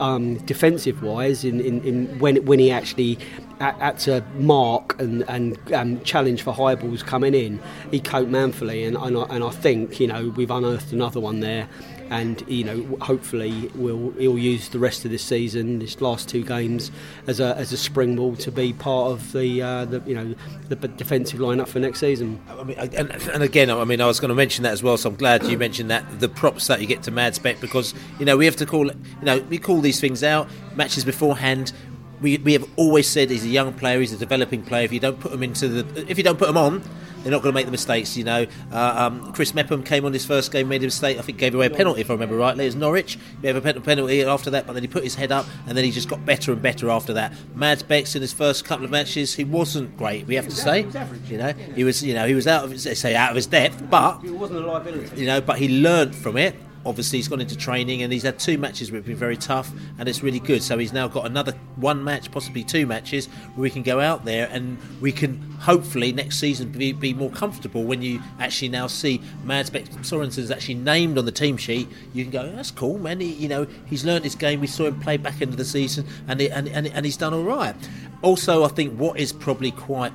[0.00, 3.18] um, defensive wise in, in, in, when when he actually
[3.60, 8.84] had to mark and, and um, challenge for high balls coming in, he coped manfully,
[8.84, 11.68] and, and, I, and I think you know we've unearthed another one there
[12.12, 16.44] and you know hopefully we'll he'll use the rest of this season, this last two
[16.44, 16.90] games,
[17.26, 20.34] as a as a springboard to be part of the uh, the you know
[20.68, 22.38] the defensive lineup for next season.
[22.50, 24.98] I mean, and, and again, I mean, I was going to mention that as well.
[24.98, 27.94] So I'm glad you mentioned that the props that you get to Mads Bech because
[28.18, 31.72] you know we have to call you know we call these things out matches beforehand
[32.20, 34.84] we, we have always said he's a young player, he's a developing player.
[34.84, 36.82] If you don't put him into the, if you don't put him on,
[37.22, 38.16] they're not going to make the mistakes.
[38.16, 41.18] You know, uh, um, Chris Mepham came on his first game, made a mistake.
[41.18, 42.66] I think gave away a penalty, if I remember rightly.
[42.66, 43.18] It's Norwich.
[43.40, 45.84] He had a penalty after that, but then he put his head up, and then
[45.84, 47.32] he just got better and better after that.
[47.54, 50.26] Mads Bech's in his first couple of matches, he wasn't great.
[50.26, 50.86] We have to say,
[51.28, 53.46] you know, he was, you know, he was out of his, say out of his
[53.46, 55.20] depth, but it wasn't a liability.
[55.20, 58.38] You know, but he learnt from it obviously he's gone into training and he's had
[58.38, 60.62] two matches which have been very tough and it's really good.
[60.62, 64.24] So he's now got another one match possibly two matches where we can go out
[64.24, 68.86] there and we can hopefully next season be, be more comfortable when you actually now
[68.86, 71.88] see Mads Bech Sorensen's actually named on the team sheet.
[72.12, 73.20] You can go that's cool man.
[73.20, 74.60] He, you know he's learned his game.
[74.60, 77.44] We saw him play back into the season and, and, and, and he's done all
[77.44, 77.76] right.
[78.22, 80.12] Also I think what is probably quite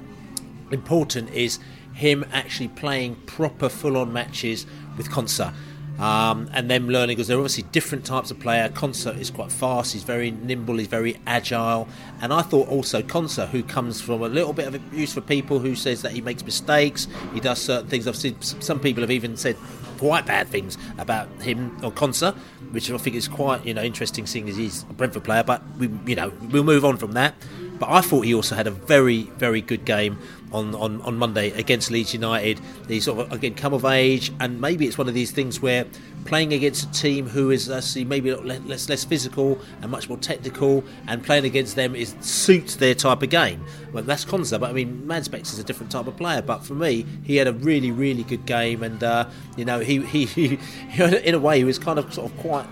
[0.71, 1.59] important is
[1.93, 5.53] him actually playing proper full-on matches with Konsa
[5.99, 8.69] um, and them learning because they're obviously different types of player.
[8.69, 11.87] Konsa is quite fast, he's very nimble, he's very agile,
[12.21, 15.59] and I thought also Konsa, who comes from a little bit of abuse for people
[15.59, 18.07] who says that he makes mistakes, he does certain things.
[18.07, 19.57] I've seen some people have even said
[19.97, 22.35] quite bad things about him or Konsa,
[22.71, 25.43] which I think is quite you know interesting, seeing as he's a Brentford player.
[25.43, 27.35] But we you know we'll move on from that.
[27.79, 30.17] But I thought he also had a very very good game
[30.51, 32.59] on, on, on Monday against Leeds United.
[32.87, 35.85] He's sort of again come of age, and maybe it's one of these things where
[36.25, 40.83] playing against a team who is see maybe less less physical and much more technical,
[41.07, 43.63] and playing against them is suits their type of game.
[43.91, 46.41] Well, that's Konsa, but I mean Mads Bech is a different type of player.
[46.41, 50.01] But for me, he had a really really good game, and uh, you know he,
[50.03, 50.59] he, he
[51.03, 52.67] in a way he was kind of sort of quite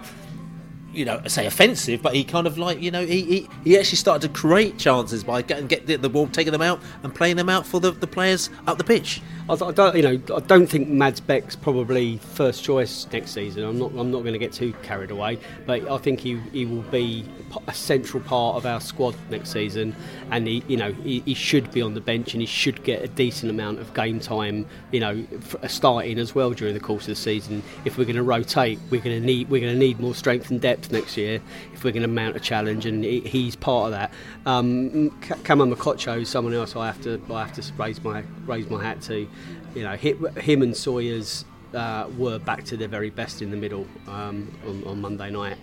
[0.96, 3.98] you know, say offensive, but he kind of like, you know, he, he, he actually
[3.98, 7.36] started to create chances by getting get the, the ball, taking them out, and playing
[7.36, 9.22] them out for the, the players up the pitch.
[9.48, 13.64] I, don't, you know, I don't think Mads Bech's probably first choice next season.
[13.64, 16.66] I'm not, I'm not going to get too carried away, but I think he, he
[16.66, 17.26] will be
[17.68, 19.96] a central part of our squad next season,
[20.32, 23.04] and he, you know, he, he should be on the bench and he should get
[23.04, 25.24] a decent amount of game time, you know,
[25.68, 27.62] starting as well during the course of the season.
[27.86, 30.50] If we're going to rotate, we're going to need, we're going to need more strength
[30.50, 31.42] and depth next year
[31.74, 34.14] if we're going to mount a challenge, and he's part of that.
[34.46, 35.12] Um,
[35.44, 38.84] Kama Mokotjo is someone else I have to, I have to raise my, raise my
[38.84, 39.28] hat to
[39.76, 43.86] you know, him and Sawyers uh, were back to their very best in the middle
[44.08, 45.58] um, on, on, Monday night.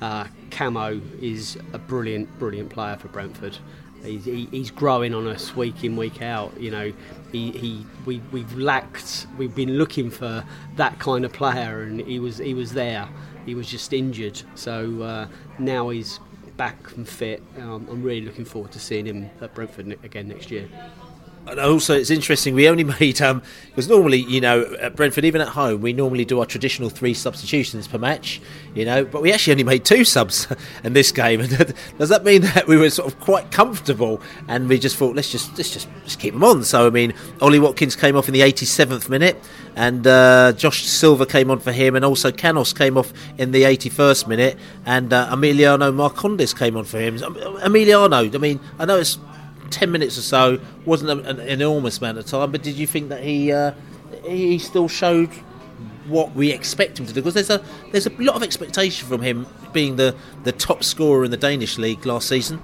[0.00, 3.58] Uh, Camo is a brilliant, brilliant player for Brentford.
[4.02, 6.58] He's, he, he's growing on us week in, week out.
[6.58, 6.92] You know,
[7.30, 10.44] he, he we, we've lacked, we've been looking for
[10.76, 13.08] that kind of player, and he was he was there.
[13.46, 16.20] He was just injured, so uh, now he's
[16.56, 17.42] back and fit.
[17.58, 20.68] Um, I'm really looking forward to seeing him at Brentford again next year
[21.50, 25.40] and also it's interesting we only made um because normally you know at Brentford even
[25.40, 28.40] at home we normally do our traditional three substitutions per match
[28.74, 30.46] you know but we actually only made two subs
[30.84, 31.40] in this game.
[31.48, 34.20] And does that mean that we were sort of quite comfortable?
[34.48, 36.64] And we just thought let's just let's just, just keep them on.
[36.64, 39.36] So I mean Ollie Watkins came off in the 87th minute
[39.76, 43.62] and uh, Josh Dasilva came on for him and also Canos came off in the
[43.62, 47.16] 81st minute and uh, Emiliano Marcondes came on for him.
[47.18, 49.18] Emiliano I mean I know it's
[49.70, 53.22] 10 minutes or so wasn't an, enormous amount of time, but did you think that
[53.22, 53.72] he uh,
[54.24, 55.30] he still showed
[56.06, 59.20] what we expect him to do because there's a there's a lot of expectation from
[59.20, 62.62] him being the the top scorer in the Danish league last season.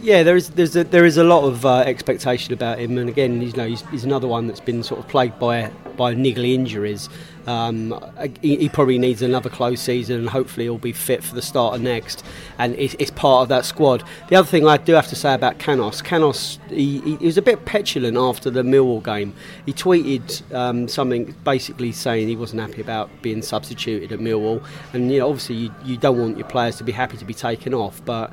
[0.00, 3.08] Yeah, there is there's a, there is a lot of uh, expectation about him, and
[3.08, 6.52] again, you know, he's, he's another one that's been sort of plagued by by niggly
[6.52, 7.08] injuries.
[7.46, 7.94] Um,
[8.42, 11.76] he, he, probably needs another close season, and hopefully he'll be fit for the start
[11.76, 12.24] of next.
[12.58, 14.02] And it's, it's, part of that squad.
[14.28, 17.42] The other thing I do have to say about Canos, Canos, he, he was a
[17.42, 19.32] bit petulant after the Millwall game.
[19.64, 25.12] He tweeted um, something basically saying he wasn't happy about being substituted at Millwall, and
[25.12, 27.72] you know, obviously you, you don't want your players to be happy to be taken
[27.72, 28.32] off, but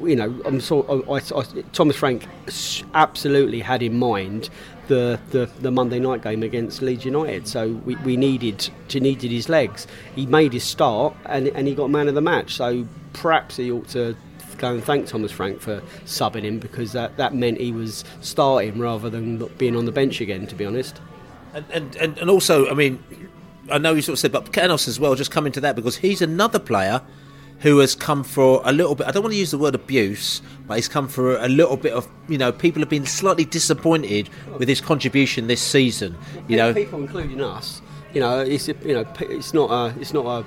[0.00, 1.42] you know, I'm so, I, I,
[1.72, 2.26] Thomas Frank
[2.94, 4.50] absolutely had in mind
[4.88, 7.48] the, the, the, Monday night game against Leeds United.
[7.48, 9.86] So we, we needed to needed his legs.
[10.14, 12.54] He made his start and, and he got man of the match.
[12.54, 14.16] So perhaps he ought to
[14.58, 18.78] go and thank Thomas Frank for subbing him because that, that meant he was starting
[18.78, 20.46] rather than being on the bench again.
[20.46, 21.00] To be honest.
[21.54, 23.02] And and, and, and also, I mean,
[23.70, 25.14] I know you sort of said, but Canos as well.
[25.14, 27.02] Just coming to that because he's another player
[27.60, 29.06] who has come for a little bit.
[29.06, 31.92] I don't want to use the word abuse, but he's come for a little bit
[31.92, 32.08] of.
[32.28, 36.16] You know, people have been slightly disappointed with his contribution this season.
[36.48, 37.80] You know, people including us.
[38.12, 40.46] You know, it's you know, it's not a, it's not a.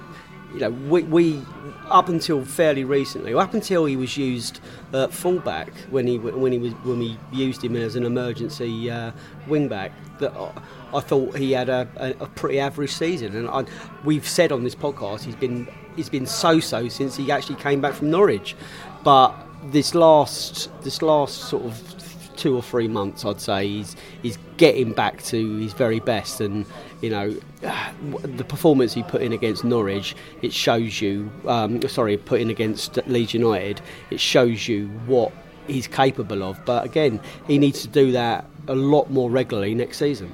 [0.53, 1.41] You know, we, we
[1.89, 4.59] up until fairly recently, up until he was used
[4.93, 9.11] uh, fullback when he when he was when we used him as an emergency uh,
[9.47, 9.91] wingback.
[10.19, 10.33] That
[10.93, 13.65] I thought he had a, a, a pretty average season, and I,
[14.03, 17.93] we've said on this podcast he's been he's been so-so since he actually came back
[17.93, 18.55] from Norwich.
[19.03, 19.33] But
[19.65, 21.99] this last this last sort of
[22.35, 26.65] two or three months, I'd say he's he's getting back to his very best, and
[27.01, 27.35] you know
[28.21, 31.29] the performance he put in against Norwich, it shows you.
[31.47, 35.31] Um, sorry, put in against Leeds United, it shows you what
[35.67, 36.63] he's capable of.
[36.65, 40.33] But again, he needs to do that a lot more regularly next season.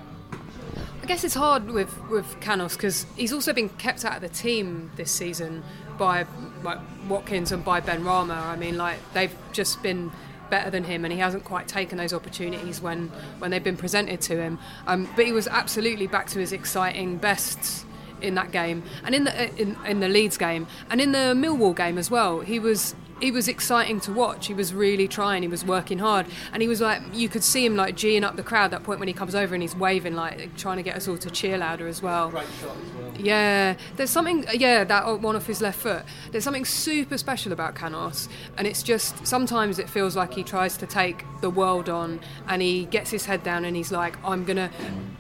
[1.06, 4.30] I guess it's hard with with Canos because he's also been kept out of the
[4.30, 5.64] team this season
[6.00, 6.26] by
[6.64, 8.36] like Watkins and by Benrahma.
[8.36, 10.12] I mean, like they've just been
[10.50, 14.20] better than him, and he hasn't quite taken those opportunities when when they've been presented
[14.22, 14.58] to him.
[14.88, 17.86] Um, but he was absolutely back to his exciting best
[18.20, 21.76] in that game, and in the in, in the Leeds game, and in the Millwall
[21.76, 22.40] game as well.
[22.40, 24.48] He was he was exciting to watch.
[24.48, 25.42] He was really trying.
[25.42, 28.36] He was working hard, and he was like you could see him like geeing up
[28.36, 28.72] the crowd.
[28.72, 31.18] That point when he comes over and he's waving, like trying to get us all
[31.18, 32.30] to cheer louder as well.
[32.30, 33.12] Great shot as well.
[33.18, 34.46] Yeah, there's something.
[34.54, 36.04] Yeah, that one off his left foot.
[36.32, 40.78] There's something super special about Canos, and it's just sometimes it feels like he tries
[40.78, 44.44] to take the world on, and he gets his head down and he's like, I'm
[44.44, 44.70] gonna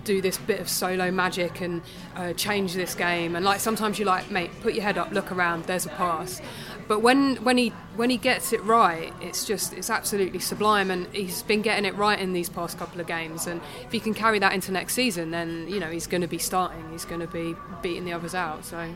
[0.03, 1.81] do this bit of solo magic and
[2.15, 3.35] uh, change this game.
[3.35, 5.65] And like sometimes you're like, mate, put your head up, look around.
[5.65, 6.41] There's a pass.
[6.87, 11.07] But when, when he when he gets it right, it's just it's absolutely sublime, and
[11.13, 13.47] he's been getting it right in these past couple of games.
[13.47, 16.27] And if he can carry that into next season, then you know he's going to
[16.27, 16.83] be starting.
[16.91, 18.65] He's going to be beating the others out.
[18.65, 18.93] So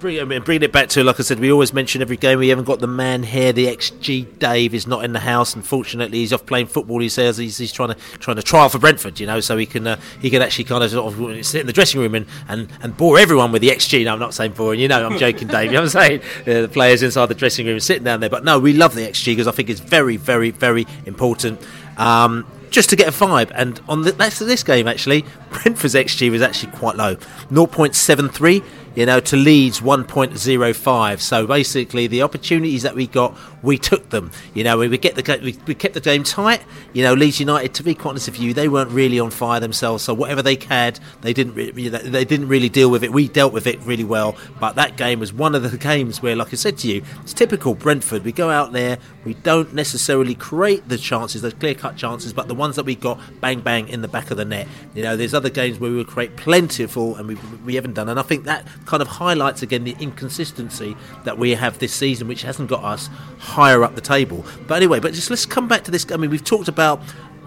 [0.00, 2.38] Bring, I mean, bringing it back to, like I said, we always mention every game
[2.38, 3.52] we haven't got the man here.
[3.52, 5.54] The XG Dave is not in the house.
[5.54, 6.98] Unfortunately, he's off playing football.
[7.00, 9.66] He says he's, he's trying to trying to trial for Brentford, you know, so he
[9.66, 12.26] can uh, he can actually kind of, sort of sit in the dressing room and,
[12.48, 14.04] and, and bore everyone with the XG.
[14.04, 15.66] No, I'm not saying boring, you know, I'm joking, Dave.
[15.66, 16.22] You know what I'm saying?
[16.46, 19.00] Uh, the players inside the dressing room sitting down there, but no, we love the
[19.00, 21.60] XG because I think it's very, very, very important.
[21.96, 23.50] Um, just to get a vibe.
[23.54, 28.62] And on the, that's this game actually, Brentford's XG was actually quite low, 0.73
[28.96, 31.20] you know, to Leeds 1.05.
[31.20, 34.30] So basically, the opportunities that we got, we took them.
[34.54, 36.62] You know, we, we get the we, we kept the game tight.
[36.92, 39.60] You know, Leeds United, to be quite honest with you, they weren't really on fire
[39.60, 40.04] themselves.
[40.04, 43.12] So whatever they had, they didn't re- you know, they didn't really deal with it.
[43.12, 44.36] We dealt with it really well.
[44.60, 47.32] But that game was one of the games where, like I said to you, it's
[47.32, 48.24] typical Brentford.
[48.24, 52.48] We go out there, we don't necessarily create the chances, the clear cut chances, but
[52.48, 54.68] the ones that we got, bang bang in the back of the net.
[54.94, 57.94] You know, there's other games where we would create plenty plentiful, and we we haven't
[57.94, 58.08] done.
[58.08, 62.28] And I think that kind of highlights again the inconsistency that we have this season,
[62.28, 64.44] which hasn't got us higher up the table.
[64.66, 66.10] But anyway, but just let's come back to this.
[66.10, 67.00] I mean, we've talked about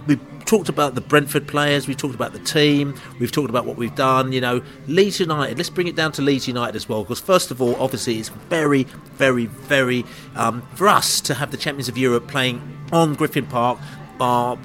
[0.05, 3.77] we've talked about the Brentford players, we've talked about the team, we've talked about what
[3.77, 4.31] we've done.
[4.31, 5.57] You know, Leeds United.
[5.57, 8.29] Let's bring it down to Leeds United as well, because first of all, obviously, it's
[8.29, 13.45] very, very, very um, for us to have the champions of Europe playing on Griffin
[13.45, 13.79] Park
[14.19, 14.57] are,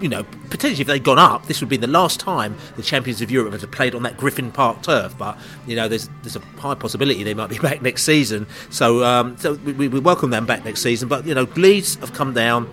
[0.00, 3.20] you know, potentially if they'd gone up, this would be the last time the champions
[3.20, 5.16] of Europe have played on that Griffin Park turf.
[5.16, 8.46] But you know, there's there's a high possibility they might be back next season.
[8.70, 11.08] So um, so we, we welcome them back next season.
[11.08, 12.68] But you know, Leeds have come down.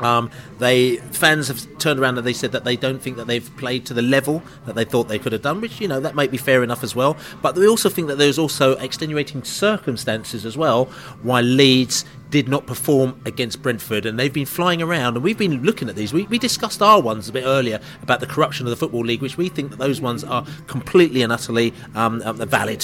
[0.00, 3.48] Um, they fans have turned around and they said that they don't think that they've
[3.56, 6.14] played to the level that they thought they could have done, which you know that
[6.14, 7.16] might be fair enough as well.
[7.42, 10.86] But we also think that there's also extenuating circumstances as well
[11.22, 12.04] why Leeds
[12.34, 15.14] did not perform against Brentford, and they've been flying around.
[15.14, 16.12] And we've been looking at these.
[16.12, 19.22] We, we discussed our ones a bit earlier about the corruption of the football league,
[19.22, 22.80] which we think that those ones are completely and utterly um, um, valid,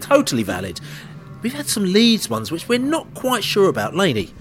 [0.00, 0.80] totally valid.
[1.42, 4.32] We've had some Leeds ones which we're not quite sure about, Laney.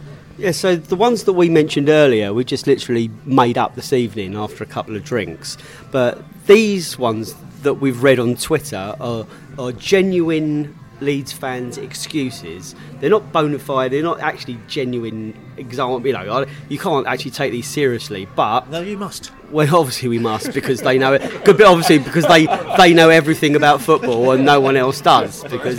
[0.42, 4.36] Yeah, so the ones that we mentioned earlier, we just literally made up this evening
[4.36, 5.56] after a couple of drinks.
[5.92, 9.28] But these ones that we've read on Twitter are,
[9.60, 12.74] are genuine Leeds fans' excuses.
[13.00, 13.92] They're not bona fide.
[13.92, 16.06] They're not actually genuine example.
[16.08, 18.28] You know, I- you can't actually take these seriously.
[18.36, 19.32] But no, you must.
[19.52, 21.22] Well, obviously we must because they know it.
[21.46, 25.44] Good, but obviously because they they know everything about football and no one else does.
[25.44, 25.78] Because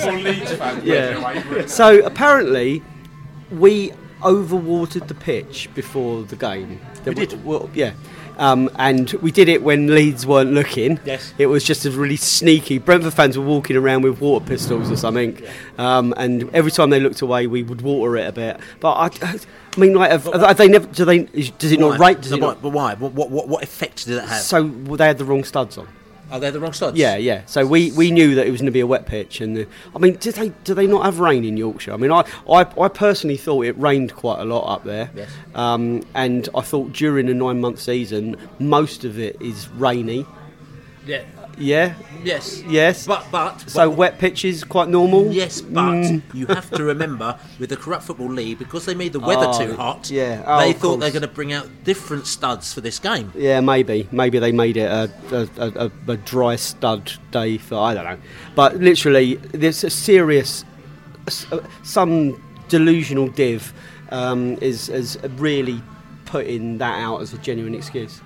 [0.84, 1.66] yeah.
[1.66, 2.82] So apparently,
[3.50, 3.92] we
[4.22, 6.80] overwatered the pitch before the game.
[7.04, 7.44] We did.
[7.44, 7.92] Well, yeah.
[8.38, 10.98] Um, and we did it when Leeds weren't looking.
[11.04, 11.34] Yes.
[11.36, 12.78] It was just a really sneaky.
[12.78, 15.38] Brentford fans were walking around with water pistols or something,
[15.76, 18.58] um, and every time they looked away, we would water it a bit.
[18.80, 19.10] But I,
[19.76, 20.86] I mean, like, have, have they never?
[20.86, 21.24] Do they?
[21.24, 22.22] Does it not rate?
[22.22, 22.62] Does No, it but- not?
[22.62, 22.94] but why?
[22.94, 24.40] What, what, what, what effect did that have?
[24.40, 25.86] So well, they had the wrong studs on.
[26.32, 26.96] Are they the wrong studs?
[26.96, 27.42] Yeah, yeah.
[27.46, 29.64] So we, we knew that it was going to be a wet pitch, and uh,
[29.94, 31.92] I mean, did they do they not have rain in Yorkshire?
[31.92, 35.30] I mean, I, I, I personally thought it rained quite a lot up there, Yes.
[35.54, 40.24] um, and I thought during a nine month season, most of it is rainy.
[41.06, 41.24] Yeah.
[41.58, 41.94] Yeah.
[42.24, 42.62] Yes.
[42.66, 43.06] Yes.
[43.06, 45.32] But but So wet pitches quite normal.
[45.32, 46.22] Yes, but Mm.
[46.34, 49.66] you have to remember with the corrupt football league because they made the weather Oh,
[49.66, 50.10] too hot.
[50.10, 50.42] yeah.
[50.46, 53.32] Oh, they thought they're going to bring out different studs for this game.
[53.34, 54.08] Yeah, maybe.
[54.12, 58.04] Maybe they made it a, a, a, a, a dry stud day for, I don't
[58.04, 58.18] know.
[58.54, 60.64] But literally, there's a serious,
[61.50, 63.72] uh, some delusional div
[64.10, 65.82] um, is, is really
[66.24, 68.20] putting that out as a genuine excuse.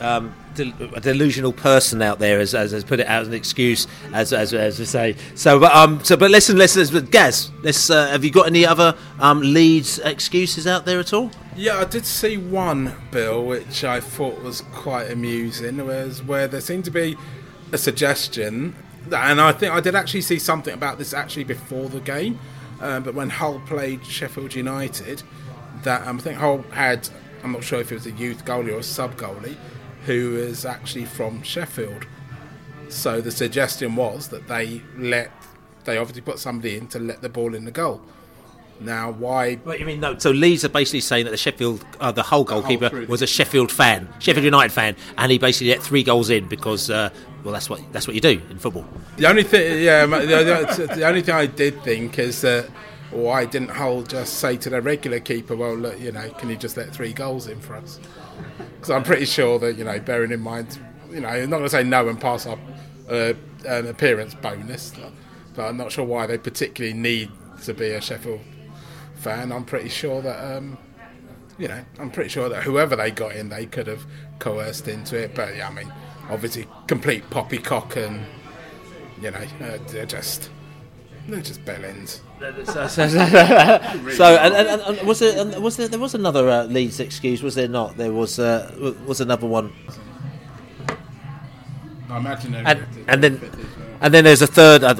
[0.00, 4.32] Um, a delusional person out there has, has put it out as an excuse, as
[4.32, 5.16] as, as we say.
[5.34, 7.90] So, but um, so but listen, listen, but Gaz, let's.
[7.90, 11.30] Uh, have you got any other um, Leeds excuses out there at all?
[11.56, 16.60] Yeah, I did see one, Bill, which I thought was quite amusing, was where there
[16.60, 17.16] seemed to be
[17.72, 18.76] a suggestion,
[19.10, 22.38] and I think I did actually see something about this actually before the game,
[22.80, 25.22] uh, but when Hull played Sheffield United,
[25.82, 27.08] that um, I think Hull had,
[27.42, 29.56] I'm not sure if it was a youth goalie or a sub goalie,
[30.06, 32.06] who is actually from Sheffield.
[32.88, 35.30] So the suggestion was that they let,
[35.84, 38.00] they obviously put somebody in to let the ball in the goal.
[38.80, 40.00] Now, why What you mean?
[40.00, 40.16] No.
[40.18, 43.06] So Leeds are basically saying that the Sheffield, uh, the Hull goalkeeper, through.
[43.06, 46.88] was a Sheffield fan, Sheffield United fan, and he basically let three goals in because,
[46.88, 47.10] uh,
[47.42, 48.86] well, that's what that's what you do in football.
[49.16, 52.70] The only thing, yeah, the, the, the only thing I did think is that
[53.10, 56.56] why didn't Hull just say to the regular keeper, well, look, you know, can you
[56.56, 57.98] just let three goals in for us?
[58.94, 60.78] I'm pretty sure that, you know, bearing in mind,
[61.10, 62.58] you know, I'm not going to say no and pass up
[63.08, 63.34] uh,
[63.66, 64.92] an appearance bonus,
[65.54, 67.30] but I'm not sure why they particularly need
[67.64, 68.40] to be a Sheffield
[69.16, 69.52] fan.
[69.52, 70.78] I'm pretty sure that, um,
[71.58, 74.06] you know, I'm pretty sure that whoever they got in, they could have
[74.38, 75.34] coerced into it.
[75.34, 75.92] But yeah, I mean,
[76.30, 78.24] obviously, complete poppycock and,
[79.20, 80.50] you know, uh, they're just,
[81.28, 82.20] they're just bellends.
[82.38, 86.64] So, so, so, and, and, and was there and was there there was another uh,
[86.64, 87.42] Leeds excuse?
[87.42, 87.96] Was there not?
[87.96, 89.72] There was uh, was another one.
[92.08, 93.40] I imagine and, and then
[94.00, 94.84] and then there's a third.
[94.84, 94.94] uh,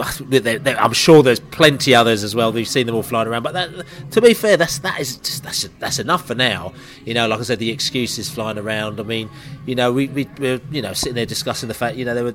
[0.79, 2.53] I'm sure there's plenty others as well.
[2.53, 3.43] We've seen them all flying around.
[3.43, 6.73] But that, to be fair, that's that is just, that's that's enough for now.
[7.05, 8.99] You know, like I said, the excuses flying around.
[8.99, 9.31] I mean,
[9.67, 11.97] you know, we, we we're you know sitting there discussing the fact.
[11.97, 12.35] You know, they were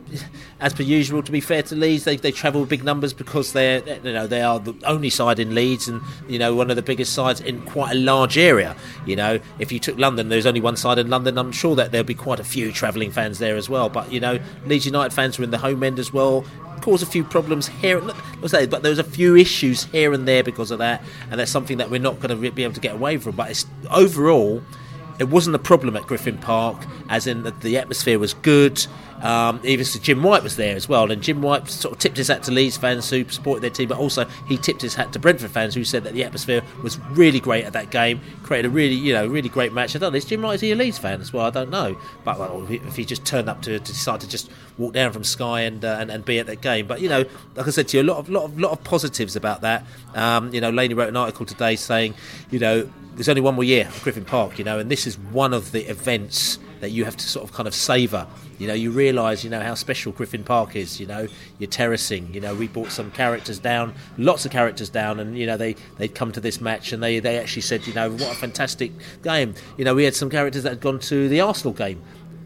[0.59, 1.21] as per usual.
[1.23, 4.41] To be fair to Leeds, they they travel big numbers because they're you know they
[4.41, 7.61] are the only side in Leeds and you know one of the biggest sides in
[7.63, 8.75] quite a large area.
[9.05, 11.37] You know, if you took London, there's only one side in London.
[11.37, 13.89] I'm sure that there'll be quite a few travelling fans there as well.
[13.89, 16.45] But you know, Leeds United fans are in the home end as well.
[16.83, 18.01] Cause a few problems here,
[18.45, 21.77] say, but there's a few issues here and there because of that, and that's something
[21.77, 23.37] that we're not going to be able to get away from.
[23.37, 24.61] But it's overall,
[25.17, 28.85] it wasn't a problem at Griffin Park, as in that the atmosphere was good.
[29.23, 32.17] Um, even so Jim White was there as well, and Jim White sort of tipped
[32.17, 35.13] his hat to Leeds fans who supported their team, but also he tipped his hat
[35.13, 38.67] to Brentford fans who said that the atmosphere was really great at that game, created
[38.67, 39.95] a really, you know, really great match.
[39.95, 41.45] I don't know, is Jim White is he a Leeds fan as well?
[41.45, 44.51] I don't know, but well, if he just turned up to, to decide to just
[44.77, 47.23] walk down from Sky and, uh, and and be at that game, but you know,
[47.55, 49.85] like I said to you, a lot of lot of lot of positives about that.
[50.15, 52.13] Um, you know, Laney wrote an article today saying,
[52.51, 55.17] you know, there's only one more year at Griffin Park, you know, and this is
[55.17, 58.27] one of the events that you have to sort of kind of savour.
[58.59, 60.99] You know, you realise, you know, how special Griffin Park is.
[60.99, 61.27] You know,
[61.59, 62.33] you're terracing.
[62.33, 65.75] You know, we brought some characters down, lots of characters down, and you know, they
[65.97, 68.91] they'd come to this match and they they actually said, you know, what a fantastic
[69.23, 69.55] game.
[69.77, 72.01] You know, we had some characters that had gone to the Arsenal game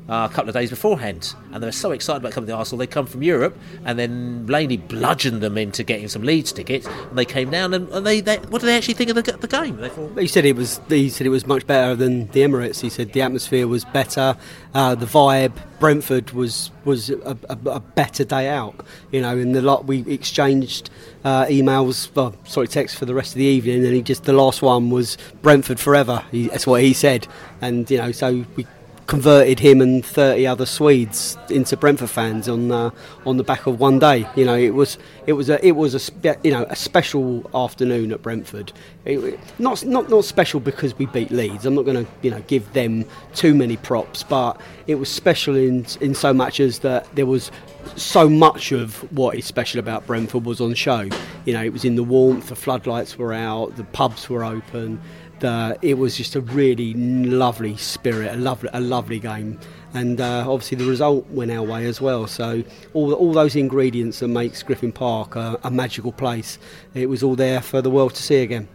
[0.10, 2.80] uh, a couple of days beforehand, and they were so excited about coming to Arsenal.
[2.80, 7.18] They come from Europe, and then Blaney bludgeoned them into getting some Leeds tickets, and
[7.18, 7.74] they came down.
[7.74, 9.78] And, and they, they, what did they actually think of the, the game?
[9.78, 10.80] They thought, He said it was.
[10.88, 12.82] He said it was much better than the Emirates.
[12.82, 14.38] He said the atmosphere was better,
[14.74, 15.54] uh, the vibe.
[15.80, 18.86] Brentford was was a, a, a better day out.
[19.12, 20.90] You know, in the lot we exchanged
[21.24, 24.34] uh, emails, well, sorry, texts for the rest of the evening, and he just the
[24.34, 26.24] last one was Brentford forever.
[26.32, 27.28] He, that's what he said,
[27.62, 28.66] and you know, so we
[29.08, 32.92] converted him and 30 other Swedes into Brentford fans on uh,
[33.26, 34.28] on the back of one day.
[34.36, 37.50] You know, it was it was a it was a spe- you know a special
[37.56, 38.74] afternoon at Brentford.
[39.06, 41.66] It, not not not special because we beat Leeds.
[41.66, 45.56] I'm not going to you know give them too many props, but it was special
[45.56, 47.50] in in so much as that there was
[47.96, 51.10] so much of what is special about Brentford was on show.
[51.46, 55.02] You know, it was in the warmth, the floodlights were out, the pubs were open.
[55.40, 59.60] The, it was just a really lovely spirit, a lovely, a lovely game,
[59.94, 62.26] and uh, obviously the result went our way as well.
[62.26, 62.64] So
[62.94, 66.58] all all those ingredients that makes Griffin Park a, a magical place,
[66.96, 68.68] it was all there for the world to see again.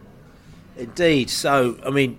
[0.77, 1.31] Indeed.
[1.31, 2.19] So, I mean,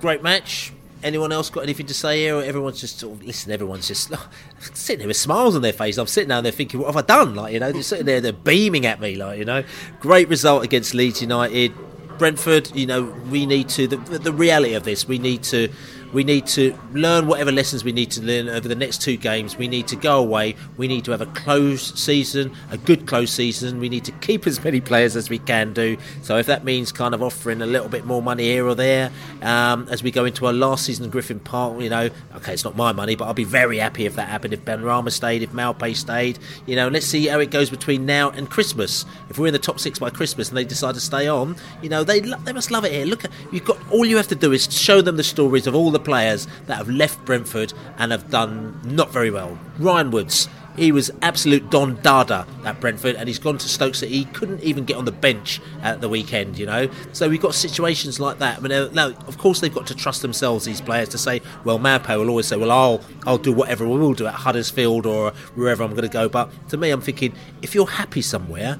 [0.00, 0.72] great match.
[1.02, 2.36] Anyone else got anything to say here?
[2.36, 3.52] Or everyone's just sort listen.
[3.52, 4.12] Everyone's just
[4.74, 5.96] sitting there with smiles on their face.
[5.96, 7.34] I'm sitting down there thinking, what have I done?
[7.34, 9.14] Like you know, they're sitting there, they're beaming at me.
[9.14, 9.62] Like you know,
[10.00, 11.72] great result against Leeds United.
[12.18, 15.06] Brentford, you know, we need to the, the reality of this.
[15.06, 15.68] We need to
[16.12, 19.56] we need to learn whatever lessons we need to learn over the next two games.
[19.56, 20.56] We need to go away.
[20.76, 23.78] We need to have a closed season, a good closed season.
[23.80, 25.96] We need to keep as many players as we can do.
[26.22, 29.10] So if that means kind of offering a little bit more money here or there
[29.42, 32.64] um, as we go into our last season in Griffin Park, you know, okay, it's
[32.64, 34.54] not my money, but I'll be very happy if that happened.
[34.54, 38.30] If Benrahma stayed, if Maupay stayed, you know, let's see how it goes between now
[38.30, 39.04] and Christmas.
[39.28, 41.88] If we're in the top six by Christmas and they decide to stay on, you
[41.88, 43.04] know, they lo- they must love it here.
[43.04, 45.74] Look, at, you've got all you have to do is show them the stories of
[45.74, 49.58] all the players that have left Brentford and have done not very well.
[49.78, 54.18] Ryan Woods, he was absolute Don Dada at Brentford, and he's gone to Stoke City.
[54.18, 56.88] He couldn't even get on the bench at the weekend, you know.
[57.12, 58.58] So we've got situations like that.
[58.58, 60.64] I mean, uh, now, of course, they've got to trust themselves.
[60.64, 63.98] These players to say, well, Maupay will always say, well, I'll I'll do whatever we
[63.98, 66.28] will do at Huddersfield or wherever I'm going to go.
[66.28, 68.78] But to me, I'm thinking, if you're happy somewhere,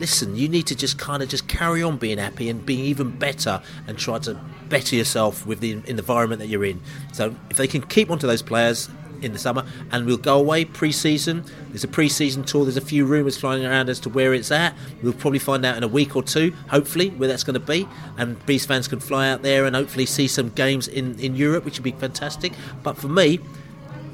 [0.00, 3.10] listen, you need to just kind of just carry on being happy and being even
[3.10, 4.34] better and try to
[4.68, 6.80] better yourself with the, environment that you're in.
[7.12, 8.88] So if they can keep onto those players
[9.20, 11.44] in the summer and we'll go away pre-season.
[11.68, 14.74] There's a pre-season tour there's a few rumours flying around as to where it's at.
[15.02, 17.86] We'll probably find out in a week or two hopefully where that's going to be.
[18.16, 21.64] And beast fans can fly out there and hopefully see some games in, in europe
[21.66, 22.52] which would be fantastic.
[22.82, 23.40] But for me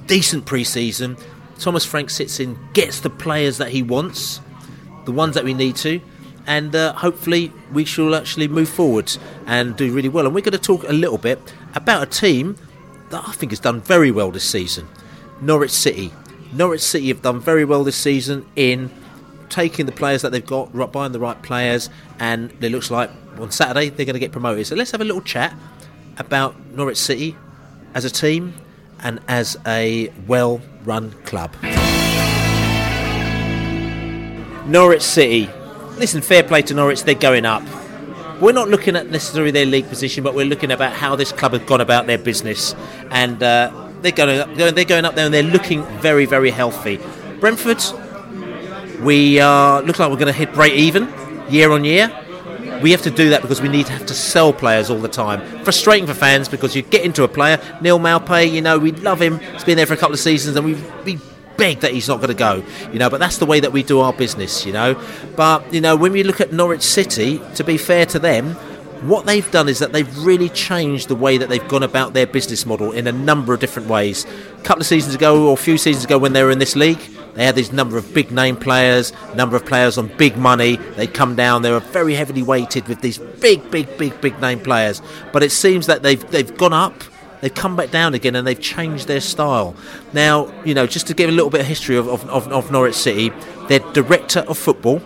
[0.06, 1.16] decent pre-season.
[1.58, 4.40] Thomas frank sits in gets the players that he wants
[5.06, 6.00] the ones that we need to,
[6.46, 10.26] and uh, hopefully we shall actually move forward and do really well.
[10.26, 12.56] And we're going to talk a little bit about a team
[13.10, 14.86] that I think has done very well this season
[15.40, 16.12] Norwich City.
[16.52, 18.90] Norwich City have done very well this season in
[19.48, 23.50] taking the players that they've got, buying the right players, and it looks like on
[23.50, 24.66] Saturday they're going to get promoted.
[24.66, 25.54] So let's have a little chat
[26.18, 27.36] about Norwich City
[27.94, 28.54] as a team
[29.02, 31.54] and as a well run club.
[34.66, 35.48] Norwich City.
[35.96, 37.62] Listen, fair play to Norwich, they're going up.
[38.40, 41.52] We're not looking at necessarily their league position, but we're looking about how this club
[41.52, 42.74] has gone about their business,
[43.10, 44.54] and uh, they're going up.
[44.54, 47.00] They're going up there, and they're looking very, very healthy.
[47.40, 47.82] Brentford,
[49.00, 51.12] we uh, look like we're going to hit break even
[51.48, 52.10] year on year.
[52.82, 55.08] We have to do that because we need to have to sell players all the
[55.08, 55.40] time.
[55.64, 59.22] Frustrating for fans because you get into a player, Neal Maupay, you know, we love
[59.22, 59.38] him.
[59.38, 61.18] He's been there for a couple of seasons, and we we
[61.56, 63.10] beg that he's not going to go, you know.
[63.10, 65.00] But that's the way that we do our business, you know.
[65.36, 68.56] But you know, when we look at Norwich City, to be fair to them,
[69.02, 72.26] what they've done is that they've really changed the way that they've gone about their
[72.26, 74.24] business model in a number of different ways.
[74.58, 76.76] A couple of seasons ago, or a few seasons ago, when they were in this
[76.76, 77.00] league,
[77.34, 80.76] they had this number of big name players, number of players on big money.
[80.76, 81.60] They come down.
[81.60, 85.02] They were very heavily weighted with these big, big, big, big name players.
[85.32, 86.94] But it seems that they've they've gone up
[87.46, 89.76] they've come back down again and they've changed their style.
[90.12, 92.96] Now, you know, just to give a little bit of history of, of, of, Norwich
[92.96, 93.30] City,
[93.68, 95.00] their director of football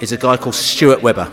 [0.00, 1.30] is a guy called Stuart Webber.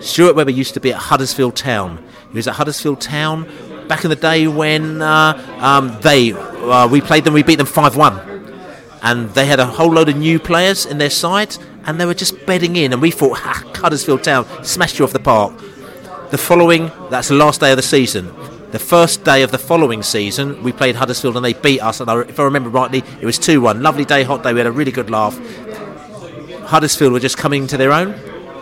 [0.00, 2.04] Stuart Webber used to be at Huddersfield Town.
[2.28, 3.50] He was at Huddersfield Town
[3.88, 7.66] back in the day when uh, um, they uh, we played them, we beat them
[7.66, 8.20] five one,
[9.02, 12.12] and they had a whole load of new players in their side, and they were
[12.12, 15.56] just bedding in, and we thought, ha, Huddersfield Town smashed you off the park.
[16.30, 18.30] The following, that's the last day of the season
[18.74, 22.00] The first day of the following season, we played Huddersfield and they beat us.
[22.00, 23.80] And I, if I remember rightly, it was 2 1.
[23.80, 24.52] Lovely day, hot day.
[24.52, 25.38] We had a really good laugh.
[26.62, 28.14] Huddersfield were just coming to their own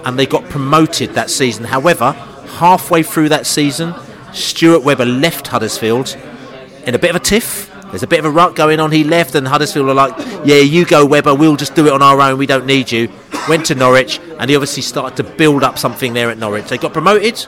[0.05, 1.65] and they got promoted that season.
[1.65, 3.95] However, halfway through that season,
[4.35, 6.15] Stuart Webber left Huddersfield
[6.85, 7.73] in a bit of a tiff.
[7.85, 8.93] There's a bit of a rut going on.
[8.93, 11.35] He left, and Huddersfield were like, "Yeah, you go, Webber.
[11.35, 12.37] We'll just do it on our own.
[12.37, 13.09] We don't need you."
[13.49, 16.69] Went to Norwich, and he obviously started to build up something there at Norwich.
[16.69, 17.47] They got promoted,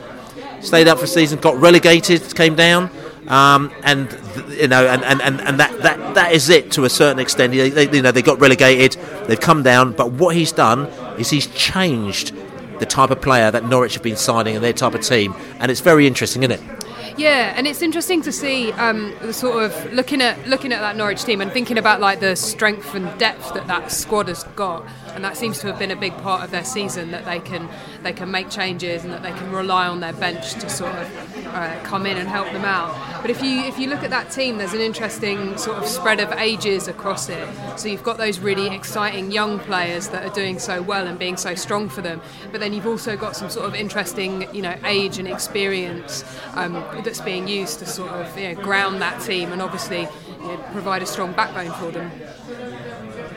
[0.65, 2.91] stayed up for a season, got relegated, came down,
[3.29, 4.11] um, and
[4.49, 7.53] you know, and, and, and, and that, that that is it to a certain extent.
[7.53, 10.87] They, they, you know, they got relegated, they've come down, but what he's done
[11.19, 12.35] is he's changed
[12.81, 15.71] the type of player that Norwich have been signing and their type of team, and
[15.71, 16.74] it's very interesting, isn't it?
[17.17, 20.97] Yeah, and it's interesting to see um, the sort of looking at looking at that
[20.97, 24.85] Norwich team and thinking about like the strength and depth that that squad has got,
[25.15, 27.69] and that seems to have been a big part of their season that they can
[28.03, 31.47] they can make changes and that they can rely on their bench to sort of
[31.55, 33.23] uh, come in and help them out.
[33.23, 36.19] But if you if you look at that team, there's an interesting sort of spread
[36.19, 37.49] of ages across it.
[37.77, 41.37] So you've got those really exciting young players that are doing so well and being
[41.37, 44.75] so strong for them, but then you've also got some sort of interesting you know
[44.85, 49.53] age and experience um, that's being used to sort of you know, ground that team
[49.53, 50.09] and obviously
[50.41, 52.11] you know, provide a strong backbone for them.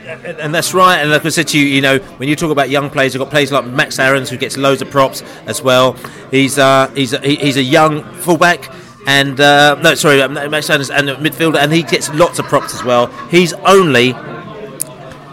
[0.08, 0.98] And that's right.
[0.98, 3.20] And like I said to you, you know, when you talk about young players, you've
[3.20, 5.92] got players like Max Aarons, who gets loads of props as well.
[6.30, 8.72] He's uh, he's a, he's a young fullback.
[9.06, 12.84] And uh, no, sorry, Max Aarons and midfielder, and he gets lots of props as
[12.84, 13.06] well.
[13.28, 14.12] He's only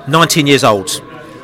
[0.07, 1.01] 19 years old.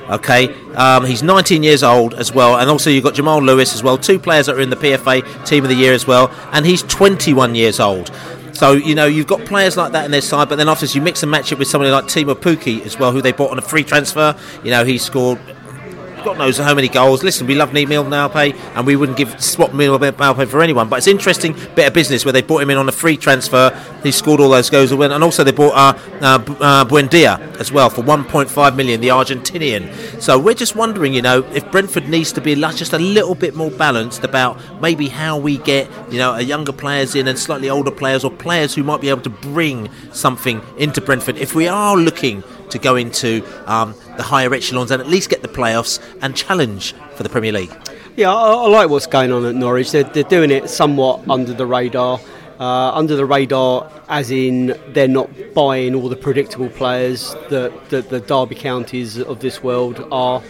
[0.09, 3.83] Okay, um, he's 19 years old as well, and also you've got Jamal Lewis as
[3.83, 6.65] well, two players that are in the PFA Team of the Year as well, and
[6.65, 8.11] he's 21 years old.
[8.53, 11.01] So you know you've got players like that in their side, but then after you
[11.01, 13.57] mix and match it with somebody like Teemu Pukki as well, who they bought on
[13.57, 14.35] a free transfer.
[14.63, 15.39] You know he scored
[16.23, 17.23] God knows how many goals.
[17.23, 20.87] Listen, we love Neal Maupay, and we wouldn't give swap Neal Maupay for anyone.
[20.87, 23.69] But it's interesting bit of business where they bought him in on a free transfer.
[24.03, 27.89] He scored all those goals, and also they bought uh, uh, uh, Buendia as well
[27.89, 30.21] for 1.5 million, the Argentinian.
[30.21, 33.55] So we're just wondering, you know, if Brentford needs to be just a little bit
[33.55, 37.91] more balanced about maybe how we get, you know, younger players in and slightly older
[37.91, 41.37] players, or players who might be able to bring something into Brentford.
[41.37, 45.41] If we are looking to go into um, the higher echelons and at least get
[45.41, 47.75] the playoffs and challenge for the Premier League.
[48.15, 49.91] Yeah, I, I like what's going on at Norwich.
[49.91, 52.19] They're, they're doing it somewhat under the radar.
[52.59, 58.09] Uh, under the radar, as in they're not buying all the predictable players that, that
[58.09, 60.43] the Derby counties of this world are.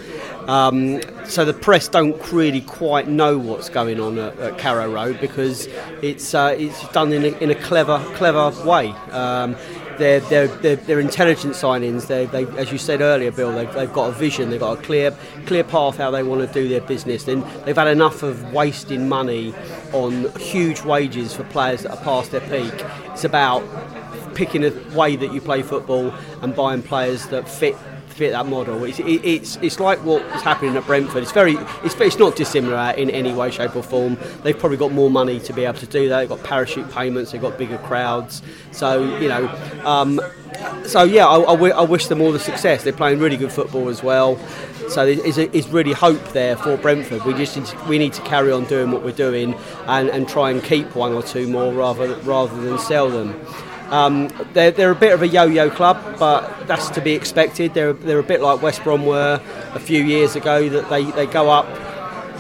[0.48, 5.22] Um, so the press don't really quite know what's going on at, at Carrow Road
[5.22, 5.70] because
[6.02, 8.90] it's uh, it's done in a, in a clever clever way.
[9.12, 9.56] Um,
[10.02, 12.08] they're, intelligent signings.
[12.08, 14.50] They, they, as you said earlier, Bill, they've, they've got a vision.
[14.50, 17.24] They've got a clear clear path how they want to do their business.
[17.26, 19.54] Then they've had enough of wasting money
[19.94, 22.74] on huge wages for players that are past their peak.
[23.12, 23.64] It's about
[24.36, 27.76] picking a way that you play football and buying players that fit
[28.22, 28.84] fit that model.
[28.84, 31.24] It's, it, it's, it's like what's happening at Brentford.
[31.24, 34.16] It's very it's, it's not dissimilar in any way, shape or form.
[34.44, 36.20] They've probably got more money to be able to do that.
[36.20, 37.32] They've got parachute payments.
[37.32, 38.44] They've got bigger crowds.
[38.72, 39.48] So you know.
[39.84, 40.22] Um,
[40.86, 42.84] so yeah, I, I, w- I wish them all the success.
[42.84, 44.38] They're playing really good football as well.
[44.90, 47.24] So there's, there's really hope there for Brentford.
[47.26, 49.56] We just need to, we need to carry on doing what we're doing
[49.88, 53.34] and, and try and keep one or two more rather rather than sell them.
[53.92, 57.74] Um, they're, they're a bit of a yo-yo club, but that's to be expected.
[57.74, 59.42] They're, they're a bit like West Brom were
[59.74, 60.70] a few years ago.
[60.70, 61.68] That they, they go up,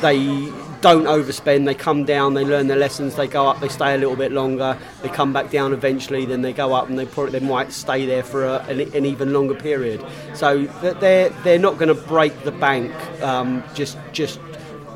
[0.02, 0.50] they
[0.82, 1.66] don't overspend.
[1.66, 3.16] They come down, they learn their lessons.
[3.16, 4.78] They go up, they stay a little bit longer.
[5.02, 6.26] They come back down eventually.
[6.26, 9.06] Then they go up, and they probably they might stay there for a, an, an,
[9.06, 10.04] even longer period.
[10.34, 14.40] So they're they're not going to break the bank um, just just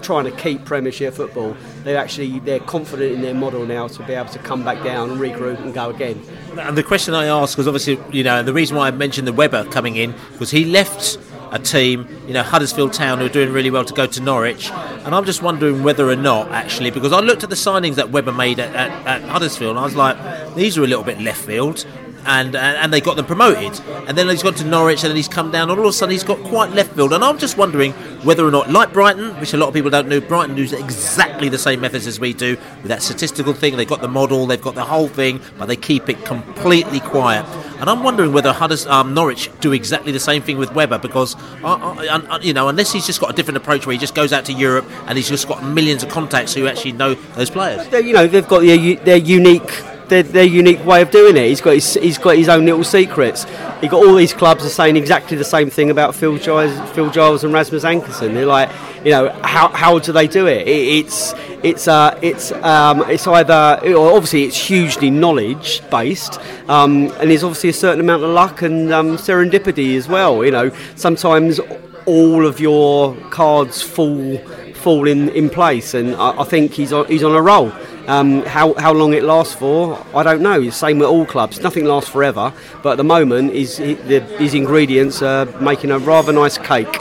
[0.05, 1.57] trying to keep Premiership football.
[1.83, 5.11] They actually they're confident in their model now to be able to come back down
[5.11, 6.21] and regroup and go again.
[6.57, 9.33] And the question I ask was obviously you know the reason why I mentioned the
[9.33, 11.17] Webber coming in was he left
[11.51, 14.69] a team, you know, Huddersfield Town, who are doing really well to go to Norwich.
[14.71, 18.09] And I'm just wondering whether or not, actually, because I looked at the signings that
[18.09, 20.17] Webber made at, at, at Huddersfield, and I was like,
[20.55, 21.85] these are a little bit left field
[22.25, 23.79] and and they got them promoted.
[24.07, 25.93] And then he's gone to Norwich, and then he's come down, and all of a
[25.93, 27.13] sudden he's got quite left field.
[27.13, 30.07] And I'm just wondering whether or not, like Brighton, which a lot of people don't
[30.07, 33.77] know, Brighton use exactly the same methods as we do with that statistical thing.
[33.77, 37.45] They've got the model, they've got the whole thing, but they keep it completely quiet.
[37.79, 41.35] And I'm wondering whether Hudders, um, Norwich do exactly the same thing with Webber because
[41.63, 44.33] uh, uh, you know, unless he's just got a different approach where he just goes
[44.33, 47.85] out to Europe and he's just got millions of contacts who actually know those players.
[47.91, 51.47] you know, they've got their, their unique their, their unique way of doing it.
[51.47, 53.45] He's got his, he's got his own little secrets.
[53.81, 57.09] He got all these clubs are saying exactly the same thing about Phil Giles, Phil
[57.09, 58.33] Giles and Rasmus Ankersen.
[58.33, 58.69] They're like,
[59.03, 60.67] you know, how, how do they do it?
[60.67, 61.33] it it's
[61.63, 66.39] it's uh, it's um, it's either obviously it's hugely knowledge based,
[66.69, 70.45] um, and there's obviously a certain amount of luck and um, serendipity as well.
[70.45, 71.59] You know, sometimes
[72.05, 74.37] all of your cards fall
[74.75, 77.71] fall in, in place, and I, I think he's on, he's on a roll.
[78.07, 80.69] Um, how, how long it lasts for, I don't know.
[80.69, 81.59] Same with all clubs.
[81.59, 82.53] Nothing lasts forever,
[82.83, 86.95] but at the moment, his, his ingredients are making a rather nice cake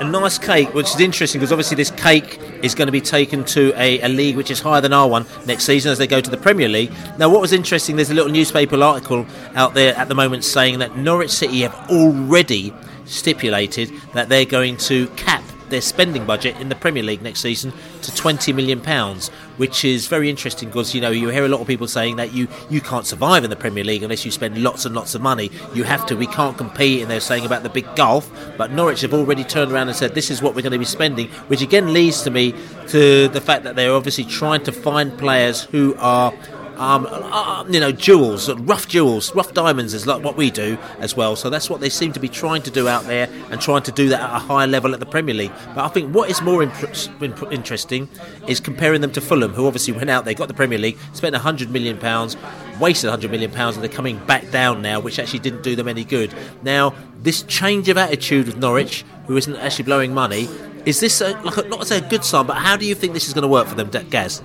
[0.00, 3.44] a nice cake, which is interesting because obviously this cake is going to be taken
[3.44, 6.20] to a, a, league which is higher than our one next season as they go
[6.20, 6.92] to the Premier League.
[7.18, 10.78] Now, what was interesting, there's a little newspaper article out there at the moment saying
[10.78, 12.72] that Norwich City have already
[13.06, 17.72] stipulated that they're going to cap their spending budget in the Premier League next season
[18.02, 21.60] to 20 million pounds, which is very interesting because you know you hear a lot
[21.60, 24.62] of people saying that you you can't survive in the Premier League unless you spend
[24.62, 25.50] lots and lots of money.
[25.74, 26.16] You have to.
[26.16, 28.30] We can't compete, and they're saying about the big gulf.
[28.56, 30.84] But Norwich have already turned around and said this is what we're going to be
[30.84, 32.54] spending, which again leads to me
[32.88, 36.32] to the fact that they're obviously trying to find players who are
[36.78, 41.16] um, uh, you know, jewels, rough jewels, rough diamonds is like what we do as
[41.16, 41.36] well.
[41.36, 43.92] So that's what they seem to be trying to do out there and trying to
[43.92, 45.52] do that at a higher level at the Premier League.
[45.74, 48.08] But I think what is more imp- interesting
[48.46, 51.32] is comparing them to Fulham, who obviously went out, they got the Premier League, spent
[51.32, 52.36] 100 million pounds,
[52.80, 55.88] wasted 100 million pounds, and they're coming back down now, which actually didn't do them
[55.88, 56.32] any good.
[56.62, 60.48] Now, this change of attitude with Norwich, who isn't actually blowing money,
[60.86, 63.26] is this a, like a, not a good sign, but how do you think this
[63.26, 64.42] is going to work for them, Gaz?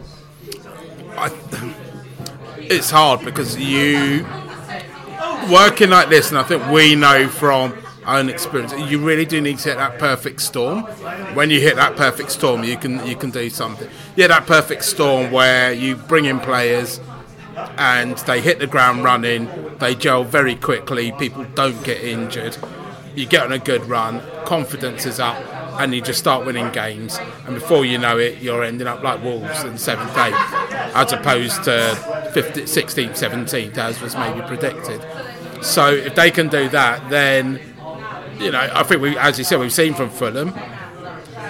[1.16, 1.30] I,
[2.70, 4.26] it's hard because you
[5.52, 7.74] working like this, and I think we know from
[8.06, 10.84] our own experience, you really do need to hit that perfect storm.
[11.36, 13.90] When you hit that perfect storm, you can you can do something.
[14.16, 17.00] Yeah, that perfect storm where you bring in players
[17.78, 19.48] and they hit the ground running,
[19.78, 22.58] they gel very quickly, people don't get injured,
[23.16, 25.38] you get on a good run, confidence is up,
[25.80, 27.18] and you just start winning games.
[27.46, 30.54] And before you know it, you're ending up like Wolves in seventh, eighth,
[30.96, 31.72] as opposed to
[32.34, 35.06] 15th, 16th, 17th, as was maybe predicted.
[35.64, 37.60] So if they can do that, then
[38.40, 40.54] you know I think we, as you said, we've seen from Fulham,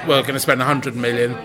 [0.08, 1.36] we're going to spend 100 million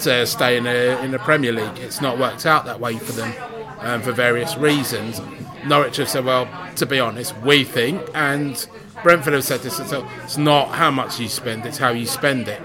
[0.00, 1.78] to stay in a in the Premier League.
[1.78, 3.34] It's not worked out that way for them
[3.80, 5.20] um, for various reasons.
[5.66, 8.66] Norwich have said, well, to be honest, we think and
[9.02, 9.78] Brentford have said this.
[9.78, 12.60] It's not how much you spend; it's how you spend it.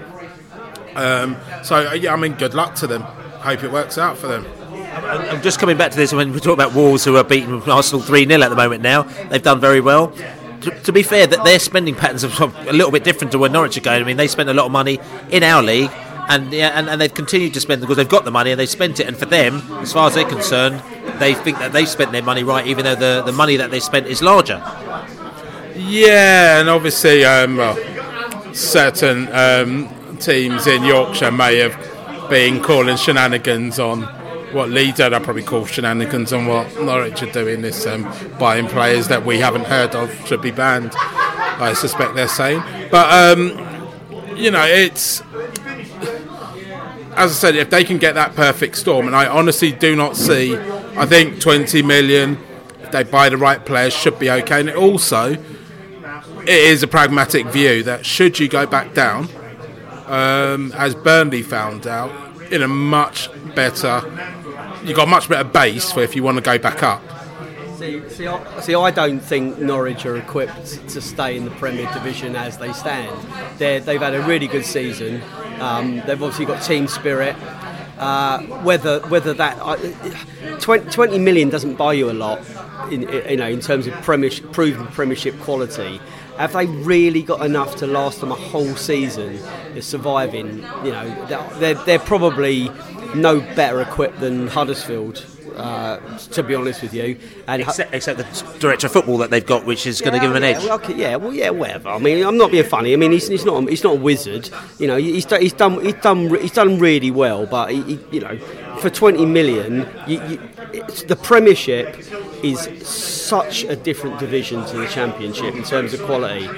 [0.94, 3.02] Um, so uh, yeah, I mean, good luck to them.
[3.02, 4.46] Hope it works out for them.
[4.94, 8.02] I'm just coming back to this when we talk about Wolves, who are beating Arsenal
[8.02, 8.82] three 0 at the moment.
[8.82, 10.12] Now they've done very well.
[10.62, 13.50] To, to, be fair, that their spending patterns are a little bit different to where
[13.50, 14.00] Norwich are going.
[14.00, 15.90] I mean, they spend a lot of money in our league,
[16.28, 18.70] and yeah, and, and they've continued to spend because they've got the money and they've
[18.70, 19.08] spent it.
[19.08, 20.80] And for them, as far as they're concerned,
[21.18, 23.80] they think that they've spent their money right, even though the, the money that they
[23.80, 24.62] spent is larger.
[25.74, 27.58] Yeah, and obviously, um,
[28.54, 34.02] certain um, teams in Yorkshire may have been calling shenanigans on
[34.52, 35.12] what Leeds are.
[35.12, 37.62] I probably call shenanigans on what Norwich are doing.
[37.62, 38.02] This um,
[38.38, 40.92] buying players that we haven't heard of should be banned.
[40.94, 43.50] I suspect they're saying, but um,
[44.36, 45.22] you know, it's
[47.14, 50.16] as I said, if they can get that perfect storm, and I honestly do not
[50.16, 50.56] see.
[50.56, 52.38] I think 20 million,
[52.82, 54.60] if they buy the right players, should be okay.
[54.60, 55.36] And it also
[56.42, 59.28] it is a pragmatic view that should you go back down,
[60.06, 62.10] um, as Burnley found out,
[62.52, 64.02] in a much better,
[64.84, 67.02] you've got a much better base for if you want to go back up.
[67.78, 71.90] See, see, I, see, I don't think Norwich are equipped to stay in the Premier
[71.92, 73.10] Division as they stand.
[73.58, 75.22] they have had a really good season.
[75.60, 77.34] Um, they've obviously got team spirit.
[77.98, 79.76] Uh, whether whether that uh,
[80.58, 82.40] 20, 20 million doesn't buy you a lot,
[82.90, 86.00] in, you know, in terms of premiership, proven Premiership quality.
[86.42, 89.38] Have they really got enough to last them a whole season?
[89.80, 91.26] Surviving, you know,
[91.60, 92.68] they're, they're probably
[93.14, 95.24] no better equipped than Huddersfield.
[95.54, 99.44] Uh, to be honest with you, and except, except, the director of football that they've
[99.44, 100.64] got, which is yeah, going to give them an yeah, edge.
[100.64, 101.90] Well, okay, yeah, well, yeah, whatever.
[101.90, 102.94] I mean, I'm not being funny.
[102.94, 104.48] I mean, he's, he's not he's not a wizard.
[104.78, 108.20] You know, he's, he's done he's done he's done really well, but he, he, you
[108.20, 108.34] know,
[108.82, 110.36] for 20 million, you, you,
[111.06, 111.96] the Premiership
[112.42, 116.48] is such a different division to the Championship in terms of quality.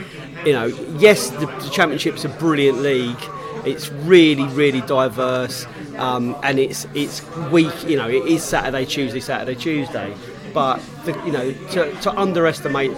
[0.46, 0.66] You know,
[0.98, 3.22] yes, the, the Championship's a brilliant league.
[3.66, 5.66] It's really, really diverse,
[5.96, 7.72] um, and it's it's week.
[7.86, 10.14] You know, it is Saturday, Tuesday, Saturday, Tuesday.
[10.52, 12.92] But the, you know, to, to underestimate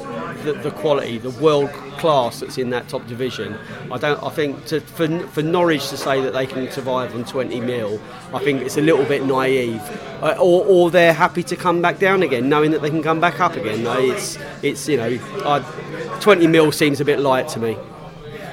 [0.45, 3.59] the, the quality, the world class that's in that top division.
[3.90, 4.22] I don't.
[4.22, 8.01] I think to, for for Norwich to say that they can survive on 20 mil,
[8.32, 9.80] I think it's a little bit naive.
[10.22, 13.20] Uh, or, or they're happy to come back down again, knowing that they can come
[13.20, 13.84] back up again.
[14.11, 17.76] It's it's you know, I, 20 mil seems a bit light to me.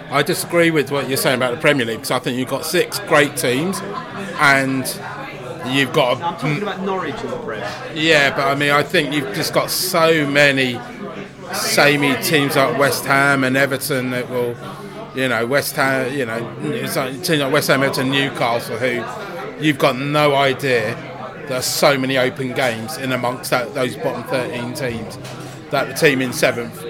[0.10, 2.66] I disagree with what you're saying about the Premier League because I think you've got
[2.66, 3.80] six great teams,
[4.40, 4.86] and
[5.66, 6.22] you've got.
[6.22, 7.98] I'm talking about Norwich in the Prem.
[7.98, 10.80] Yeah, but I mean, I think you've just got so many
[11.54, 14.56] samey teams like West Ham and Everton that will,
[15.16, 19.04] you know, West Ham, you know, like teams like West Ham, Everton, Newcastle, who
[19.64, 20.96] you've got no idea.
[21.48, 25.18] There are so many open games in amongst that, those bottom 13 teams
[25.72, 26.82] that the team in seventh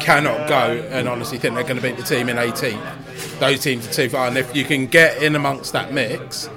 [0.00, 3.38] cannot go and honestly think they're going to beat the team in 18th.
[3.38, 6.48] Those teams are too far, and if you can get in amongst that mix,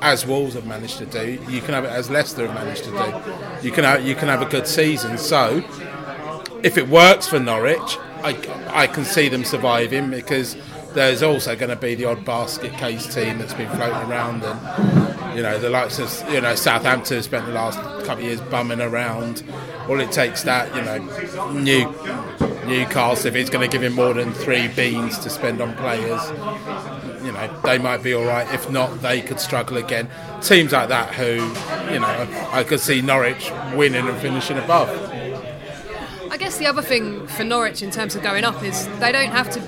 [0.00, 2.90] as Wolves have managed to do, you can have it as Leicester have managed to
[2.90, 3.66] do.
[3.66, 5.18] You can have, you can have a good season.
[5.18, 5.62] So,
[6.66, 8.36] if it works for Norwich, I,
[8.70, 10.56] I can see them surviving because
[10.94, 15.36] there's also going to be the odd basket case team that's been floating around, and
[15.36, 18.80] you know the likes of you know Southampton spent the last couple of years bumming
[18.80, 19.44] around.
[19.88, 21.84] All it takes that you know new
[22.66, 26.20] Newcastle if it's going to give him more than three beans to spend on players.
[27.24, 28.52] You know they might be all right.
[28.52, 30.08] If not, they could struggle again.
[30.40, 31.34] Teams like that who
[31.92, 35.15] you know I could see Norwich winning and finishing above.
[36.36, 39.30] I guess the other thing for Norwich in terms of going up is they don't
[39.30, 39.58] have to.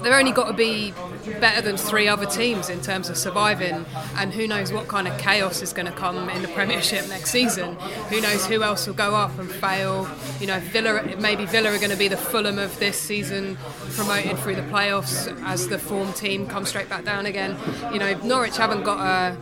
[0.00, 0.94] They've only got to be
[1.40, 5.18] better than three other teams in terms of surviving, and who knows what kind of
[5.18, 7.74] chaos is going to come in the Premiership next season.
[8.10, 10.08] Who knows who else will go up and fail?
[10.38, 13.58] You know, Villa, maybe Villa are going to be the Fulham of this season,
[13.96, 17.56] promoted through the playoffs as the form team, come straight back down again.
[17.92, 19.36] You know, Norwich haven't got to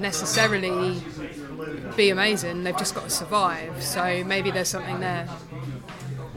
[0.00, 1.00] necessarily
[1.96, 2.64] be amazing.
[2.64, 3.80] They've just got to survive.
[3.80, 5.28] So maybe there's something there.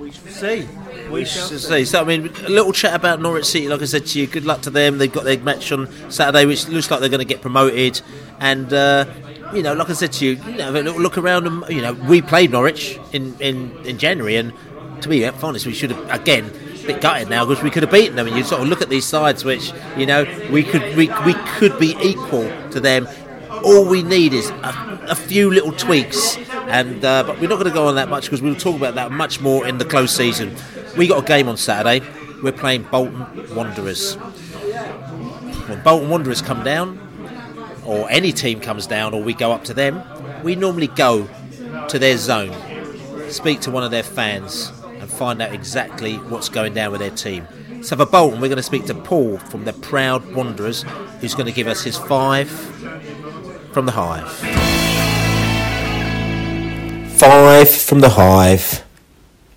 [0.08, 0.68] We shall see.
[1.10, 1.84] We shall see.
[1.84, 3.68] So, I mean, a little chat about Norwich City.
[3.68, 4.99] Like I said to you, good luck to them.
[4.99, 8.01] They've got their match on Saturday, which looks like they're going to get promoted.
[8.39, 9.05] And uh,
[9.53, 11.45] you know, like I said to you, you know, have a little look around.
[11.45, 14.53] And you know, we played Norwich in, in, in January, and
[15.01, 16.45] to be honest, we should have again.
[16.45, 18.82] a Bit gutted now because we could have beaten them, and you sort of look
[18.82, 23.10] at these sides, which you know we could we, we could be equal to them.
[23.66, 26.38] All we need is a, a few little tweaks,
[26.68, 28.95] and uh, but we're not going to go on that much because we'll talk about
[28.95, 30.55] that much more in the close season.
[30.97, 32.05] We got a game on Saturday.
[32.43, 34.16] We're playing Bolton Wanderers.
[35.68, 36.99] When Bolton Wanderers come down,
[37.86, 40.03] or any team comes down, or we go up to them,
[40.43, 41.28] we normally go
[41.89, 42.53] to their zone,
[43.30, 47.12] speak to one of their fans, and find out exactly what's going down with their
[47.12, 47.47] team.
[47.82, 50.84] So for Bolton, we're going to speak to Paul from the Proud Wanderers,
[51.22, 52.49] who's going to give us his five
[53.72, 54.76] from the Hive.
[57.18, 58.84] Five from the Hive,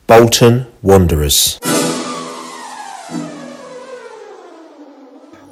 [0.07, 1.59] Bolton Wanderers.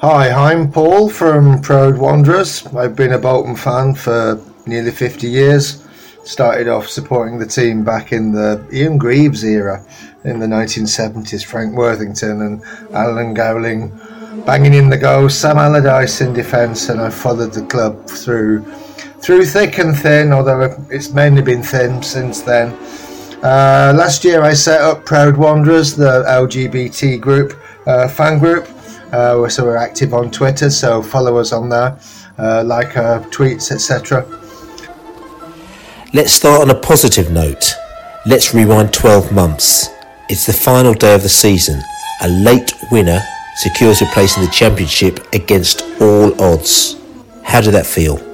[0.01, 2.67] Hi, I'm Paul from Proud Wanderers.
[2.69, 5.87] I've been a Bolton fan for nearly 50 years.
[6.25, 9.85] Started off supporting the team back in the Ian Greaves era
[10.25, 11.45] in the 1970s.
[11.45, 12.63] Frank Worthington and
[12.95, 13.91] Alan Gowling
[14.47, 18.65] banging in the goals, Sam Allardyce in defence, and I've followed the club through
[19.21, 22.73] through thick and thin, although it's mainly been thin since then.
[23.43, 27.57] Uh, last year I set up Proud Wanderers, the LGBT group,
[27.87, 28.69] uh, fan group.
[29.13, 31.99] Uh, so we're active on Twitter, so follow us on there,
[32.39, 34.27] uh, like our tweets, etc.
[36.13, 37.75] Let's start on a positive note.
[38.27, 39.89] Let's rewind 12 months.
[40.29, 41.81] It's the final day of the season.
[42.23, 43.21] A late winner
[43.57, 46.97] secures a place in the championship against all odds.
[47.45, 48.28] How did that feel?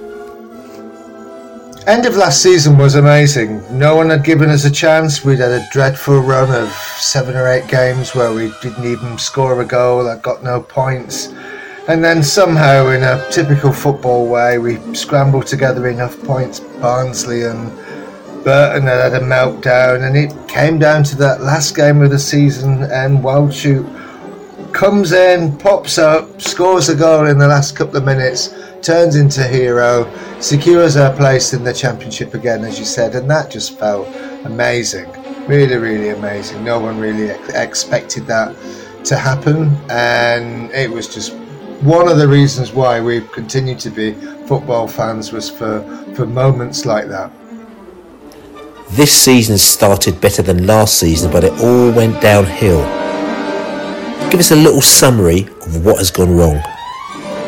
[1.86, 3.62] End of last season was amazing.
[3.78, 5.22] No one had given us a chance.
[5.22, 9.60] We'd had a dreadful run of seven or eight games where we didn't even score
[9.60, 11.34] a goal, I got no points.
[11.86, 16.58] And then somehow, in a typical football way, we scrambled together enough points.
[16.58, 17.70] Barnsley and
[18.44, 22.18] Burton had had a meltdown, and it came down to that last game of the
[22.18, 22.84] season.
[22.84, 28.54] And Wildschut comes in, pops up, scores a goal in the last couple of minutes,
[28.84, 30.10] turns into hero,
[30.40, 34.06] secures her place in the championship again, as you said, and that just felt
[34.44, 35.10] amazing.
[35.48, 36.62] Really, really amazing.
[36.62, 38.54] No one really ex- expected that
[39.04, 41.34] to happen, and it was just
[41.82, 44.12] one of the reasons why we've continued to be
[44.46, 45.82] football fans was for,
[46.14, 47.30] for moments like that.
[48.90, 52.82] This season started better than last season, but it all went downhill.
[54.30, 56.62] Give us a little summary of what has gone wrong.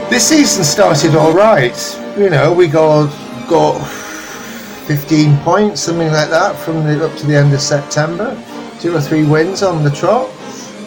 [0.08, 1.76] This season started all right.
[2.16, 3.08] You know, we got
[3.48, 3.84] got
[4.86, 8.40] 15 points, something like that, from the, up to the end of September.
[8.80, 10.30] Two or three wins on the trot.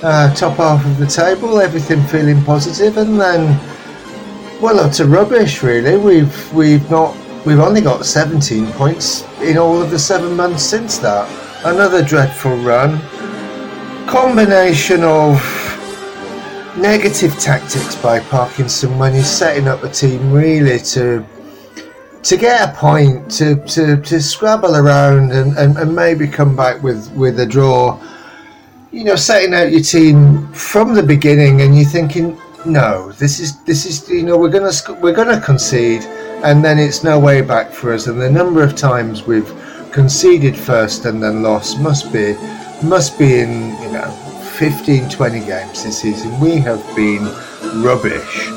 [0.02, 3.60] Uh, top half of the table, everything feeling positive, and then
[4.62, 5.64] well, utter rubbish.
[5.64, 7.14] Really, we've we've not
[7.46, 11.28] we've only got 17 points in all of the seven months since that.
[11.66, 13.02] Another dreadful run.
[14.08, 15.59] Combination of
[16.78, 21.26] negative tactics by Parkinson when he's setting up a team really to
[22.24, 26.82] to get a point, to, to, to scrabble around and, and, and maybe come back
[26.84, 27.98] with, with a draw,
[28.92, 33.62] you know, setting out your team from the beginning and you're thinking, no, this is
[33.64, 36.02] this is you know we're gonna we're gonna concede,
[36.44, 38.08] and then it's no way back for us.
[38.08, 39.50] And the number of times we've
[39.94, 42.36] conceded first and then lost must be
[42.84, 44.29] must be in you know
[44.60, 46.38] 15, 20 games this season.
[46.42, 47.24] We have been
[47.82, 48.50] rubbish.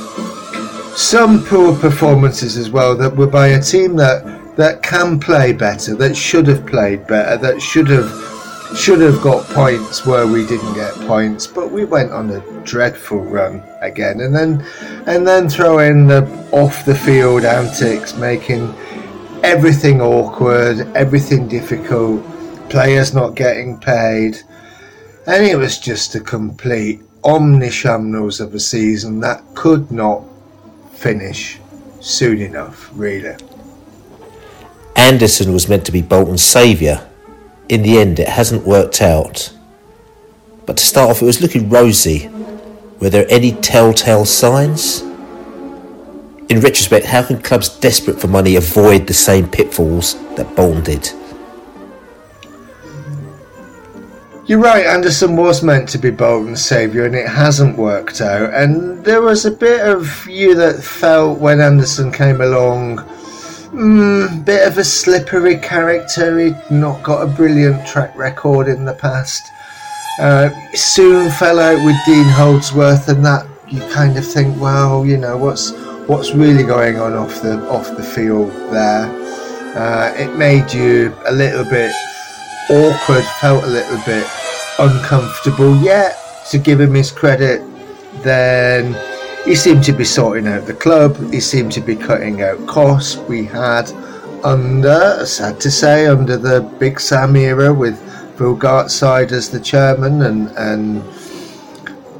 [0.97, 5.95] Some poor performances as well that were by a team that that can play better,
[5.95, 8.11] that should have played better, that should have
[8.77, 13.21] should have got points where we didn't get points, but we went on a dreadful
[13.21, 14.67] run again, and then
[15.07, 18.75] and then throw in the off the field antics, making
[19.45, 22.25] everything awkward, everything difficult,
[22.71, 24.43] players not getting paid,
[25.27, 30.25] and it was just a complete omnishambles of a season that could not
[30.93, 31.59] finish
[32.01, 33.37] soon enough, really.
[34.97, 37.09] Anderson was meant to be Bolton's saviour.
[37.69, 39.53] In the end, it hasn't worked out.
[40.67, 42.29] But to start off, it was looking rosy.
[43.01, 45.03] Were there any telltale signs?
[46.49, 51.11] In retrospect, how can clubs desperate for money avoid the same pitfalls that Bolton did?
[54.45, 58.53] You're right, Anderson was meant to be Bolton's saviour and it hasn't worked out.
[58.53, 62.97] And there was a bit of you that felt when Anderson came along,
[63.71, 66.41] mm, bit of a slippery character.
[66.41, 69.53] He'd not got a brilliant track record in the past.
[70.19, 75.19] Uh, soon fell out with Dean Holdsworth, and that you kind of think, well, you
[75.19, 75.71] know, what's
[76.09, 79.07] what's really going on off the off the field there?
[79.77, 81.93] Uh, it made you a little bit
[82.71, 84.27] awkward, felt a little bit
[84.79, 85.77] uncomfortable.
[85.83, 86.17] Yet,
[86.51, 87.63] to give him his credit,
[88.23, 88.97] then
[89.45, 91.17] he seemed to be sorting out the club.
[91.33, 93.17] He seemed to be cutting out costs.
[93.17, 93.91] We had
[94.45, 97.99] under, sad to say, under the Big Sam era with
[98.37, 101.03] Phil Gartside as the chairman and and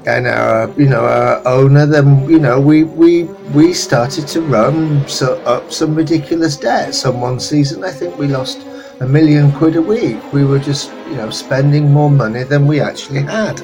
[0.07, 3.25] and our you know our owner, then you know we we
[3.55, 7.05] we started to run so up some ridiculous debts.
[7.07, 8.67] On one season, I think we lost
[9.01, 10.33] a million quid a week.
[10.33, 13.61] We were just you know spending more money than we actually had.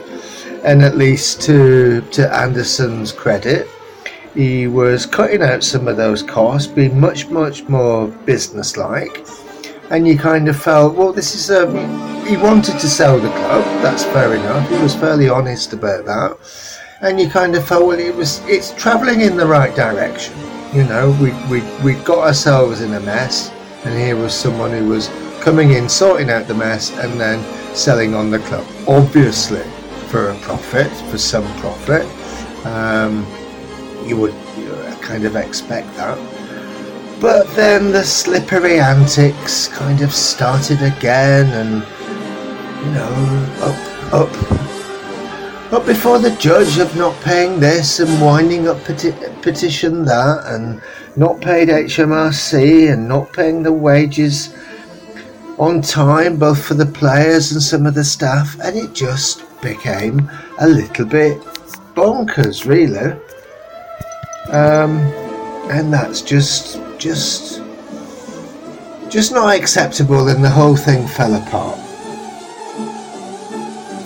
[0.65, 3.69] And at least to to Anderson's credit,
[4.35, 9.27] he was cutting out some of those costs, being much much more businesslike.
[9.91, 11.67] And you kind of felt, well, this is a.
[12.27, 13.65] He wanted to sell the club.
[13.83, 14.69] That's fair enough.
[14.69, 16.37] He was fairly honest about that.
[17.01, 18.41] And you kind of felt, well, it was.
[18.45, 20.35] It's travelling in the right direction.
[20.75, 23.51] You know, we we we got ourselves in a mess,
[23.85, 25.09] and here was someone who was
[25.41, 27.43] coming in, sorting out the mess, and then
[27.75, 28.67] selling on the club.
[28.87, 29.65] Obviously,
[30.09, 32.07] for a profit, for some profit.
[32.67, 33.27] Um,
[34.07, 36.19] you would know, kind of expect that.
[37.21, 41.83] But then the slippery antics kind of started again, and
[42.85, 43.09] you know,
[43.61, 44.68] up, up,
[45.73, 49.13] up before the judge of not paying this and winding up peti-
[49.43, 50.81] petition that, and
[51.17, 54.55] not paid HMRC and not paying the wages
[55.59, 60.31] on time, both for the players and some of the staff, and it just became
[60.61, 61.39] a little bit
[61.95, 63.13] bonkers, really.
[64.51, 64.99] Um,
[65.71, 67.63] and that's just just
[69.11, 71.79] just not acceptable and the whole thing fell apart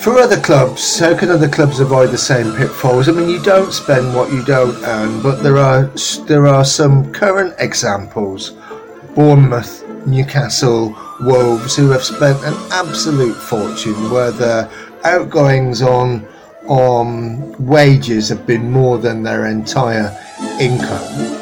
[0.03, 3.72] for other clubs how can other clubs avoid the same pitfalls i mean you don't
[3.72, 5.84] spend what you don't earn but there are
[6.26, 8.55] there are some current examples
[9.14, 14.68] bournemouth newcastle wolves who have spent an absolute fortune where their
[15.05, 16.26] outgoings on
[16.66, 20.11] on wages have been more than their entire
[20.59, 21.38] income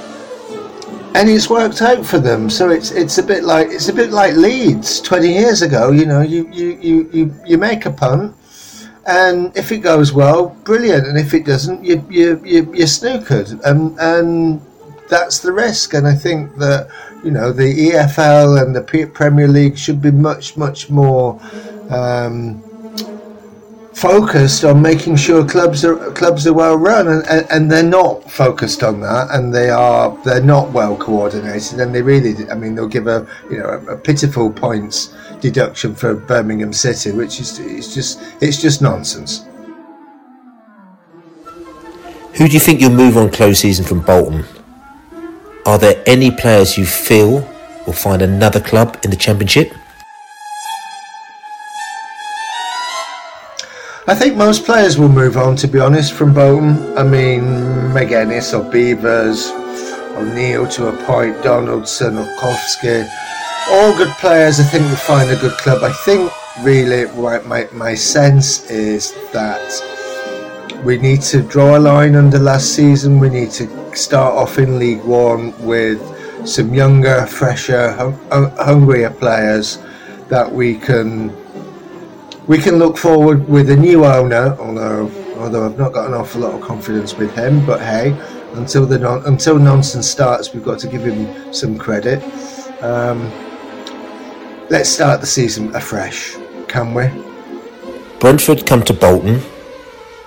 [1.14, 2.48] and it's worked out for them.
[2.48, 5.90] So it's it's a bit like it's a bit like Leeds twenty years ago.
[5.90, 8.34] You know, you you you you, you make a punt,
[9.06, 13.60] and if it goes well, brilliant, and if it doesn't, you you you you're snookered,
[13.64, 14.60] and and
[15.08, 15.94] that's the risk.
[15.94, 16.88] And I think that
[17.24, 18.82] you know the EFL and the
[19.12, 21.40] Premier League should be much much more.
[21.90, 22.62] Um,
[23.94, 28.30] focused on making sure clubs are clubs are well run and, and, and, they're not
[28.30, 32.76] focused on that and they are they're not well coordinated and they really I mean
[32.76, 37.58] they'll give a you know a, a pitiful points deduction for Birmingham City which is
[37.58, 39.44] it's just it's just nonsense
[42.40, 44.44] Who do you think you'll move on close season from Bolton?
[45.66, 47.46] Are there any players you feel
[47.86, 49.74] will find another club in the Championship?
[54.10, 56.98] I think most players will move on, to be honest, from Bolton.
[56.98, 57.42] I mean,
[57.94, 59.52] Magennis or Beevers
[60.16, 63.08] O'Neill to a point, Donaldson, Olkowski.
[63.70, 65.84] All good players, I think, will find a good club.
[65.84, 66.32] I think,
[66.62, 67.06] really,
[67.46, 69.62] my, my sense is that
[70.84, 73.20] we need to draw a line under last season.
[73.20, 76.00] We need to start off in League One with
[76.48, 79.78] some younger, fresher, hung- hungrier players
[80.30, 81.30] that we can
[82.46, 84.56] we can look forward with a new owner.
[84.58, 85.10] Although
[85.40, 88.16] although I've not got an awful lot of confidence with him, but hey,
[88.54, 92.22] until the non- until nonsense starts, we've got to give him some credit.
[92.82, 93.30] Um,
[94.68, 96.36] let's start the season afresh,
[96.68, 97.08] can we?
[98.18, 99.40] Brentford come to Bolton,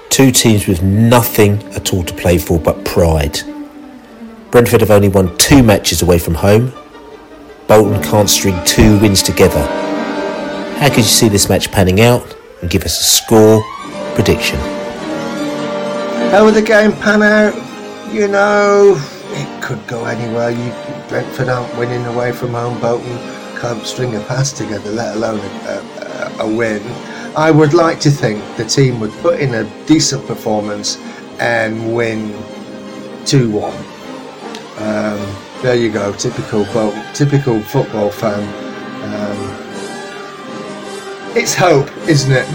[0.09, 3.39] two teams with nothing at all to play for but pride.
[4.51, 6.72] Brentford have only won two matches away from home.
[7.68, 9.93] Bolton can't string two wins together.
[10.84, 13.63] How could you see this match panning out and give us a score
[14.15, 14.59] prediction?
[16.29, 17.55] How will the game pan out?
[18.11, 20.49] You know, it could go anywhere.
[20.49, 20.73] You
[21.07, 22.81] Brentford aren't winning away from home.
[22.81, 23.17] Bolton
[23.61, 26.81] can't string a pass together, let alone a, a, a win.
[27.34, 30.97] I would like to think the team would put in a decent performance
[31.39, 32.34] and win
[33.25, 33.73] 2 1.
[34.79, 36.65] Um, there you go, typical
[37.13, 38.43] typical football fan.
[39.01, 39.43] Um,
[41.36, 42.47] it's hope, isn't it?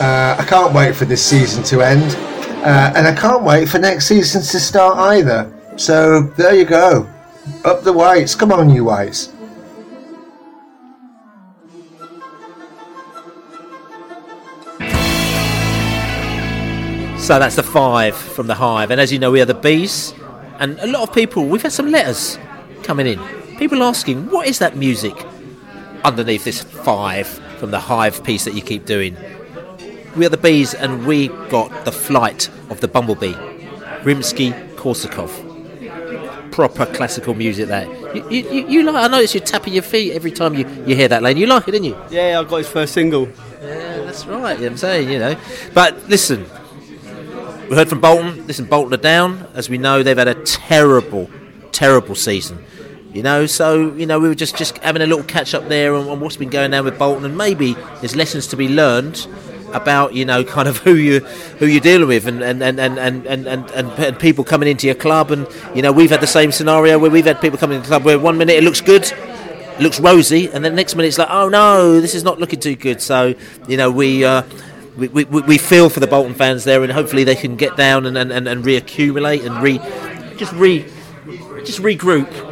[0.00, 2.14] Uh, I can't wait for this season to end,
[2.64, 5.52] uh, and I can't wait for next season to start either.
[5.76, 7.08] So there you go,
[7.64, 8.34] up the whites.
[8.34, 9.32] Come on, you whites.
[17.18, 20.14] So that's the five from the hive, and as you know, we are the bees.
[20.58, 22.38] And a lot of people, we've had some letters
[22.82, 23.18] coming in.
[23.58, 25.14] People asking, what is that music
[26.04, 29.16] underneath this five from the hive piece that you keep doing?
[30.16, 33.34] We are the bees, and we got the flight of the bumblebee,
[34.02, 35.44] Rimsky Korsakov.
[36.52, 37.68] Proper classical music.
[37.68, 38.94] That you, you, you like.
[38.94, 41.36] I notice you're tapping your feet every time you, you hear that, Lane.
[41.36, 41.96] You like it, didn't you?
[42.08, 43.28] Yeah, I got his first single.
[43.62, 44.58] Yeah, that's right.
[44.58, 45.36] I'm saying, you know.
[45.74, 46.46] But listen,
[47.68, 48.46] we heard from Bolton.
[48.46, 49.46] Listen, Bolton are down.
[49.52, 51.28] As we know, they've had a terrible,
[51.72, 52.64] terrible season.
[53.16, 55.94] You know, so you know we were just just having a little catch up there
[55.94, 59.26] on, on what's been going on with Bolton, and maybe there's lessons to be learned
[59.72, 61.20] about you know kind of who you
[61.58, 64.84] who you're dealing with and and, and, and, and, and, and, and people coming into
[64.84, 65.30] your club.
[65.30, 67.92] And you know we've had the same scenario where we've had people coming into the
[67.92, 69.10] club where one minute it looks good
[69.80, 72.60] looks rosy and then the next minute it's like oh no this is not looking
[72.60, 73.00] too good.
[73.00, 73.34] So
[73.66, 74.42] you know we uh,
[74.98, 78.04] we, we, we feel for the Bolton fans there, and hopefully they can get down
[78.04, 79.78] and, and, and, and reaccumulate and re
[80.36, 80.84] just re
[81.64, 82.45] just regroup,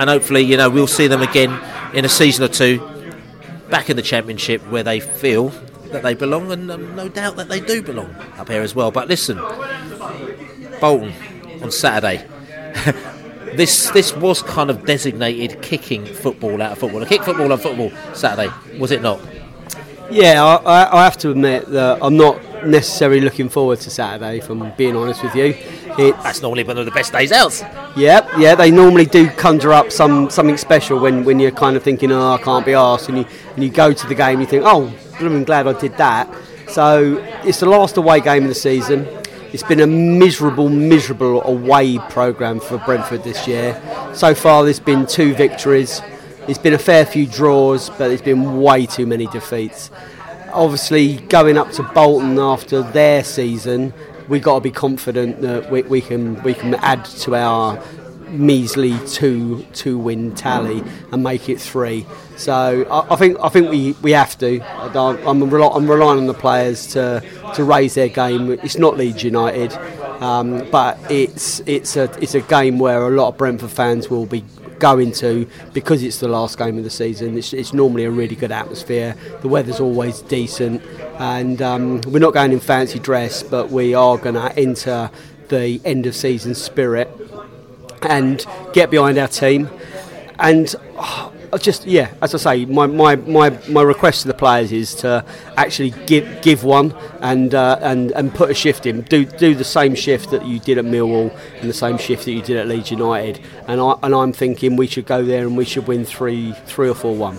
[0.00, 1.52] and hopefully you know we'll see them again
[1.94, 2.78] in a season or two
[3.68, 5.52] back in the championship where they feel
[5.92, 8.90] that they belong, and um, no doubt that they do belong up here as well.
[8.90, 9.36] But listen,
[10.80, 11.12] Bolton
[11.62, 12.26] on Saturday.
[13.56, 17.02] this this was kind of designated kicking football out of football.
[17.02, 19.20] A kick football on football Saturday, was it not?
[20.10, 24.38] Yeah, I, I, have to admit that I'm not necessarily looking forward to Saturday.
[24.38, 25.54] If I'm being honest with you,
[25.98, 27.60] it's, that's normally one of the best days out.
[27.96, 31.82] Yeah, yeah, they normally do conjure up some something special when, when you're kind of
[31.82, 34.46] thinking, oh, I can't be asked, and you and you go to the game, you
[34.46, 36.32] think, oh, I'm glad I did that.
[36.68, 39.06] So it's the last away game of the season.
[39.52, 43.80] It's been a miserable, miserable away programme for Brentford this year.
[44.14, 46.00] So far, there's been two victories.
[46.46, 49.90] It's been a fair few draws, but there's been way too many defeats.
[50.52, 53.92] Obviously, going up to Bolton after their season,
[54.28, 57.82] we've got to be confident that we, we can we can add to our
[58.30, 60.82] measly two two win tally
[61.12, 62.06] and make it three.
[62.36, 64.60] So I, I think I think we, we have to.
[64.96, 67.22] I'm, I'm, rely, I'm relying on the players to
[67.54, 68.50] to raise their game.
[68.50, 69.72] It's not Leeds United,
[70.22, 74.26] um, but it's it's a it's a game where a lot of Brentford fans will
[74.26, 74.44] be
[74.80, 77.38] going to because it's the last game of the season.
[77.38, 79.14] It's, it's normally a really good atmosphere.
[79.42, 80.82] The weather's always decent,
[81.18, 85.10] and um, we're not going in fancy dress, but we are going to enter
[85.48, 87.08] the end of season spirit
[88.02, 89.68] and get behind our team.
[90.38, 94.72] And oh, just yeah, as I say, my, my, my, my request to the players
[94.72, 95.24] is to
[95.56, 99.02] actually give give one and uh, and and put a shift in.
[99.02, 102.32] Do do the same shift that you did at Millwall and the same shift that
[102.32, 103.40] you did at Leeds United.
[103.66, 106.88] And I and I'm thinking we should go there and we should win three three
[106.88, 107.38] or four one.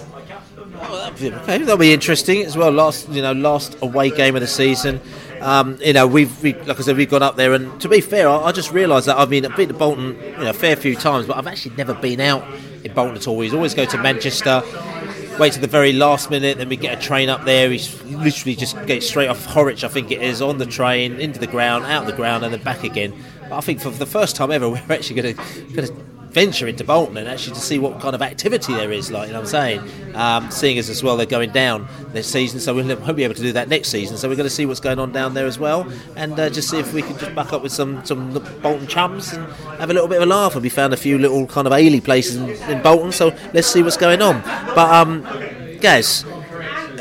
[0.83, 2.71] Okay, that'll be interesting as well.
[2.71, 4.99] Last, you know, last away game of the season.
[5.39, 8.01] Um, you know, we've we, like I said, we've gone up there, and to be
[8.01, 10.53] fair, I, I just realised that I've been I've been to Bolton, you know, a
[10.53, 12.43] fair few times, but I've actually never been out
[12.83, 13.37] in Bolton at all.
[13.37, 14.61] We always go to Manchester,
[15.39, 17.69] wait to the very last minute, then we get a train up there.
[17.69, 21.39] We literally just get straight off Horwich, I think it is, on the train into
[21.39, 23.13] the ground, out the ground, and then back again.
[23.41, 27.17] But I think for the first time ever, we're actually going to venture into Bolton
[27.17, 29.11] and actually to see what kind of activity there is.
[29.11, 32.27] Like you know, what I'm saying, um, seeing as as well they're going down this
[32.27, 34.17] season, so we'll hope be able to do that next season.
[34.17, 36.69] So we're going to see what's going on down there as well, and uh, just
[36.69, 39.45] see if we can just back up with some some Bolton chums and
[39.79, 40.53] have a little bit of a laugh.
[40.53, 43.67] And we found a few little kind of ailey places in, in Bolton, so let's
[43.67, 44.41] see what's going on.
[44.75, 46.25] But um, guys.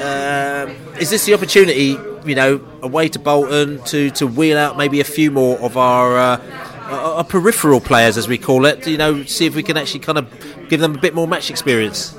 [0.01, 1.95] Uh, is this the opportunity,
[2.25, 6.17] you know, away to Bolton to, to wheel out maybe a few more of our
[6.17, 8.87] uh, our peripheral players, as we call it?
[8.87, 11.51] You know, see if we can actually kind of give them a bit more match
[11.51, 12.17] experience.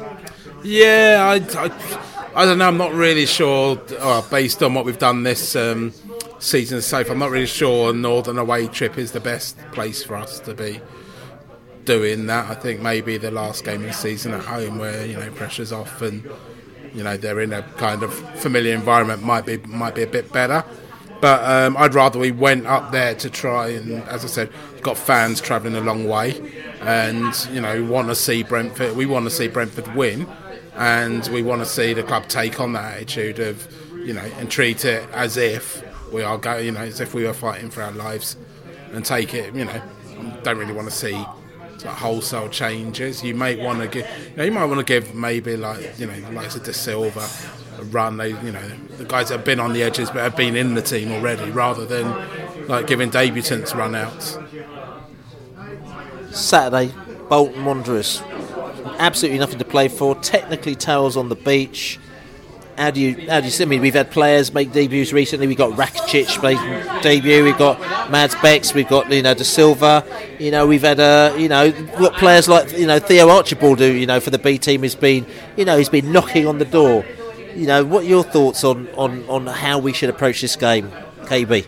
[0.63, 2.67] Yeah, I, I, I don't know.
[2.67, 3.79] I'm not really sure.
[3.99, 5.93] Uh, based on what we've done this um,
[6.39, 7.89] season so far, I'm not really sure.
[7.89, 10.81] a Northern away trip is the best place for us to be
[11.85, 12.49] doing that.
[12.49, 15.71] I think maybe the last game of the season at home, where you know pressure's
[15.71, 16.29] off and
[16.93, 20.31] you know they're in a kind of familiar environment might be might be a bit
[20.31, 20.63] better.
[21.21, 24.49] But um, I'd rather we went up there to try and, as I said,
[24.81, 28.95] got fans travelling a long way, and you know want to see Brentford.
[28.95, 30.27] We want to see Brentford win,
[30.75, 34.49] and we want to see the club take on that attitude of, you know, and
[34.49, 37.83] treat it as if we are going, you know, as if we were fighting for
[37.83, 38.35] our lives,
[38.91, 39.53] and take it.
[39.53, 39.81] You know,
[40.41, 43.23] don't really want to see like wholesale changes.
[43.23, 46.07] You might want to give, you, know, you might want to give maybe like you
[46.07, 48.17] know, like a Dasilva run.
[48.17, 48.67] They, you know,
[48.97, 51.49] the guys that have been on the edges but have been in the team already,
[51.51, 54.37] rather than like giving debutants run outs.
[56.31, 56.93] Saturday,
[57.29, 58.21] Bolton Wanderers,
[58.99, 60.15] absolutely nothing to play for.
[60.15, 61.99] Technically, towels on the beach
[62.77, 63.65] how do you how do you see?
[63.65, 65.47] Mean, we've had players make debuts recently.
[65.47, 67.43] We've got Rakitic make debut.
[67.43, 67.79] We've got
[68.09, 68.73] Mads Becks.
[68.73, 70.39] We've got you know Dasilva.
[70.39, 73.85] You know, we've had uh, you know got players like you know Theo Archibald, who
[73.85, 75.25] you know for the B team has been
[75.55, 77.05] you know he's been knocking on the door.
[77.55, 80.89] You know, what are your thoughts on on on how we should approach this game,
[81.23, 81.65] KB?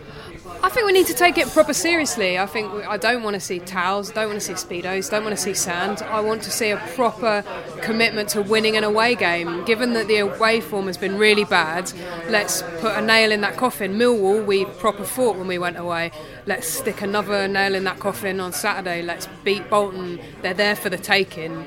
[0.64, 2.38] I think we need to take it proper seriously.
[2.38, 5.22] I think we, I don't want to see towels, don't want to see speedos, don't
[5.22, 6.00] want to see sand.
[6.00, 7.44] I want to see a proper
[7.82, 9.62] commitment to winning an away game.
[9.66, 11.92] Given that the away form has been really bad,
[12.30, 13.98] let's put a nail in that coffin.
[13.98, 16.10] Millwall, we proper fought when we went away.
[16.46, 19.02] Let's stick another nail in that coffin on Saturday.
[19.02, 20.18] Let's beat Bolton.
[20.40, 21.66] They're there for the taking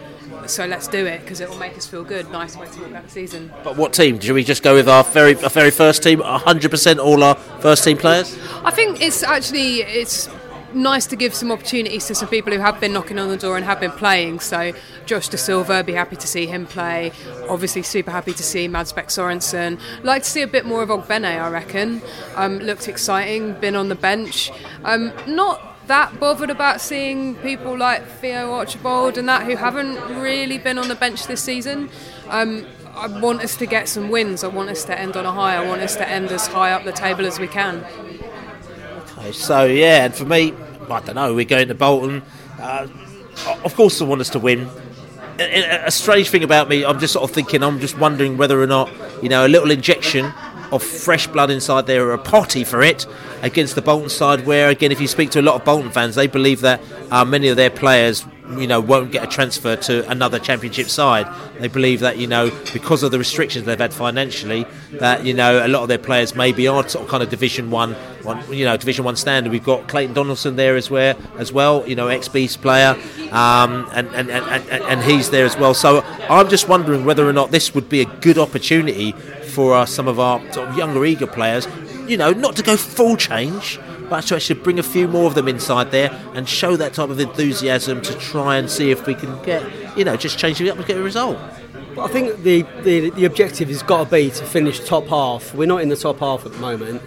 [0.49, 2.29] so let's do it because it will make us feel good.
[2.31, 3.51] Nice way to look at the season.
[3.63, 4.19] But what team?
[4.19, 6.19] Should we just go with our very, our very first team?
[6.19, 8.37] 100% all our first team players?
[8.63, 10.29] I think it's actually it's
[10.73, 13.57] nice to give some opportunities to some people who have been knocking on the door
[13.57, 14.39] and have been playing.
[14.39, 14.73] So
[15.05, 17.11] Josh Dasilva, be happy to see him play.
[17.49, 19.79] Obviously, super happy to see Mads Bech Sorensen.
[20.03, 22.01] Like to see a bit more of Ogbene, I reckon.
[22.35, 24.51] Um, looked exciting, been on the bench.
[24.83, 30.57] Um, not that bothered about seeing people like Theo Archibald and that who haven't really
[30.57, 31.89] been on the bench this season.
[32.29, 34.43] Um, I want us to get some wins.
[34.43, 35.55] I want us to end on a high.
[35.55, 37.85] I want us to end as high up the table as we can.
[39.17, 40.53] Okay, so yeah, and for me,
[40.89, 41.33] I don't know.
[41.33, 42.21] We're going to Bolton.
[42.59, 42.87] Uh,
[43.63, 44.69] of course, I want us to win.
[45.39, 48.59] A, a strange thing about me, I'm just sort of thinking, I'm just wondering whether
[48.59, 48.91] or not,
[49.21, 50.33] you know, a little injection
[50.71, 53.05] of fresh blood inside there, are a potty for it,
[53.41, 56.15] against the Bolton side, where again, if you speak to a lot of Bolton fans,
[56.15, 56.81] they believe that
[57.11, 58.25] uh, many of their players,
[58.57, 61.27] you know, won't get a transfer to another Championship side.
[61.59, 65.65] They believe that you know because of the restrictions they've had financially, that you know
[65.65, 68.65] a lot of their players maybe are sort of kind of Division One, one, you
[68.65, 69.51] know, Division One standard.
[69.51, 72.95] We've got Clayton Donaldson there as well, as well, you know, ex Beast player,
[73.31, 75.73] um, and, and, and and he's there as well.
[75.73, 79.13] So I'm just wondering whether or not this would be a good opportunity
[79.57, 81.67] for uh, some of our sort of younger, eager players
[82.07, 83.79] you know, not to go full change,
[84.09, 87.09] but to actually bring a few more of them inside there and show that type
[87.09, 89.63] of enthusiasm to try and see if we can get,
[89.97, 91.37] you know, just change it up and get a result.
[91.99, 95.53] I think the, the, the objective has got to be to finish top half.
[95.53, 97.01] We're not in the top half at the moment.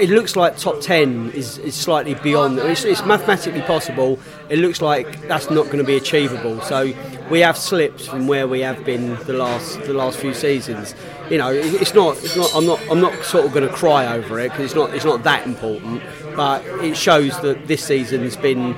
[0.00, 2.58] It looks like top 10 is, is slightly beyond.
[2.58, 4.18] It's, it's mathematically possible.
[4.48, 6.60] It looks like that's not going to be achievable.
[6.62, 6.92] So
[7.30, 10.94] we have slipped from where we have been the last the last few seasons.
[11.30, 12.16] You know, it's not.
[12.18, 12.54] It's not.
[12.54, 12.80] I'm not.
[12.90, 14.94] I'm not sort of going to cry over it because it's not.
[14.94, 16.02] It's not that important.
[16.36, 18.76] But it shows that this season's been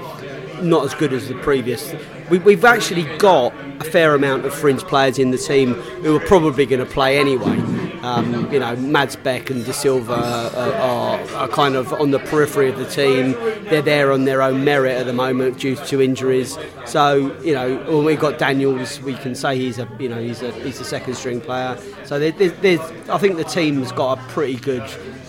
[0.62, 1.94] not as good as the previous.
[2.30, 6.26] We, have actually got a fair amount of fringe players in the team who are
[6.26, 7.56] probably going to play anyway.
[8.02, 12.68] Um, you know, Mads Bech and Dasilva are, are, are, kind of on the periphery
[12.70, 13.32] of the team.
[13.64, 16.56] They're there on their own merit at the moment due to injuries.
[16.86, 20.42] So you know, when we've got Daniels, we can say he's a you know he's
[20.42, 21.76] a he's a second string player.
[22.04, 24.88] So there, there's, I think the team's got a pretty good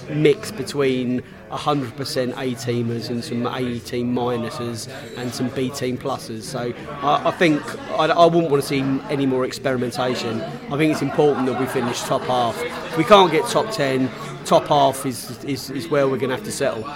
[0.09, 6.43] mix between 100% A teamers and some A team minuses and some B team pluses.
[6.43, 7.61] So I, I think
[7.91, 10.41] I, I, wouldn't want to see any more experimentation.
[10.41, 12.57] I think it's important that we finish top half.
[12.97, 14.09] We can't get top 10,
[14.45, 16.87] top half is, is, is where we're going to have to settle.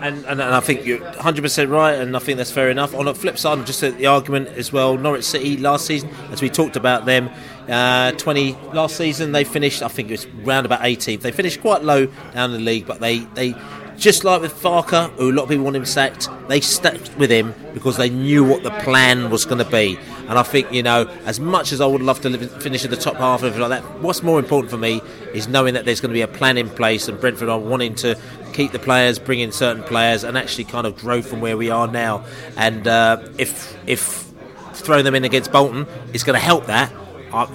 [0.00, 2.94] And, and, and I think you're 100% right, and I think that's fair enough.
[2.94, 6.50] On the flip side, just the argument as well, Norwich City last season, as we
[6.50, 7.30] talked about them,
[7.68, 11.20] uh, 20 last season they finished, I think it was round about 18th.
[11.20, 13.54] They finished quite low down the league, but they, they
[13.96, 17.30] just like with Farke, who a lot of people want him sacked, they stuck with
[17.30, 19.98] him because they knew what the plan was going to be.
[20.28, 22.90] And I think, you know, as much as I would love to live, finish in
[22.90, 25.00] the top half of like that, what's more important for me
[25.32, 27.94] is knowing that there's going to be a plan in place and Brentford are wanting
[27.96, 28.18] to
[28.52, 31.70] keep the players, bring in certain players, and actually kind of grow from where we
[31.70, 32.24] are now.
[32.56, 34.24] And uh, if if
[34.72, 36.92] throwing them in against Bolton is going to help that,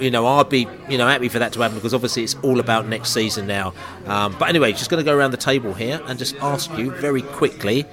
[0.00, 2.60] You know, I'd be you know happy for that to happen because obviously it's all
[2.60, 3.74] about next season now.
[4.06, 6.90] Um, but anyway, just going to go around the table here and just ask you
[6.92, 7.86] very quickly: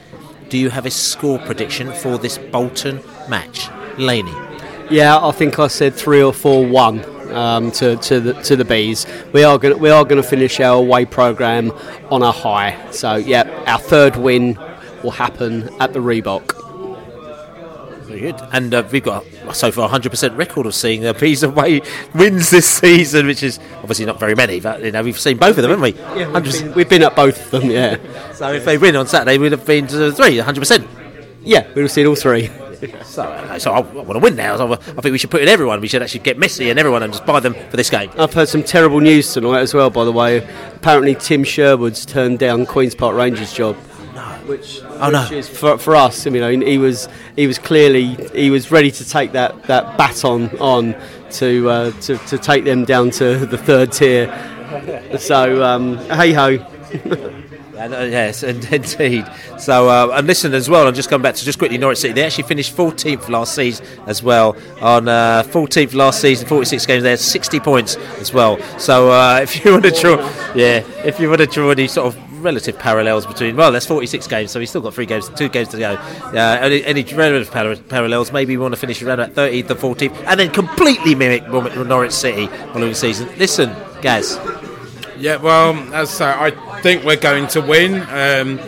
[0.50, 4.36] Do you have a score prediction for this Bolton match, Laney?
[4.90, 8.66] Yeah, I think I said three or four one um, to to the to the
[8.66, 9.06] bees.
[9.34, 11.72] We are going we are going to finish our away program
[12.12, 12.92] on a high.
[12.92, 14.60] So yeah, our third win
[15.04, 16.69] will happen at the Reebok.
[18.20, 18.42] Very good.
[18.52, 21.82] And uh, we've got so far 100% record of seeing uh, Peas away
[22.14, 25.58] wins this season, which is obviously not very many, but you know we've seen both
[25.58, 26.20] of them, haven't we?
[26.20, 27.72] Yeah, we've been, we've been at both of them.
[27.72, 27.98] Yeah.
[28.34, 30.88] So if they win on Saturday, we'd have been to three, 100%.
[31.42, 32.50] Yeah, we'd have seen all three.
[33.04, 34.56] So, uh, so I, I want to win now.
[34.56, 35.82] So I, I think we should put in everyone.
[35.82, 38.10] We should actually get Messi and everyone and just buy them for this game.
[38.18, 39.90] I've heard some terrible news tonight as well.
[39.90, 40.38] By the way,
[40.76, 43.76] apparently Tim Sherwood's turned down Queens Park Rangers job.
[44.50, 45.22] Which, Oh, no.
[45.22, 48.90] which is for, for us, I mean, he was he was clearly he was ready
[48.90, 50.96] to take that, that baton on
[51.34, 54.28] to, uh, to to take them down to the third tier.
[55.20, 56.58] So um, hey ho.
[57.80, 59.26] And, uh, yes, and, indeed.
[59.58, 62.12] So, uh, and listen as well, I'm just come back to just quickly Norwich City.
[62.12, 64.58] They actually finished 14th last season as well.
[64.82, 68.60] On uh, 14th last season, 46 games, they had 60 points as well.
[68.78, 70.18] So, uh, if you want to draw,
[70.56, 74.28] yeah, if you want to draw any sort of relative parallels between, well, there's 46
[74.28, 75.94] games, so he's still got three games, two games to go.
[75.94, 78.32] Uh, any, any relative par- parallels?
[78.32, 82.12] Maybe we want to finish around at 13th or 14th, and then completely mimic Norwich
[82.12, 83.30] City following season.
[83.38, 84.40] Listen, Gaz.
[85.18, 87.96] Yeah, well, as I I think we're going to win.
[88.04, 88.60] Um,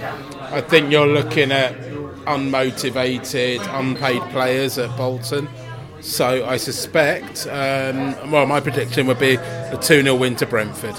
[0.54, 1.74] I think you're looking at
[2.26, 5.48] unmotivated, unpaid players at Bolton.
[6.02, 10.96] So I suspect, um, well, my prediction would be a 2 0 win to Brentford.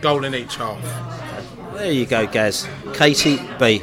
[0.00, 1.07] Goal in each half.
[1.78, 2.66] There you go, Gaz.
[2.94, 3.80] Katie B.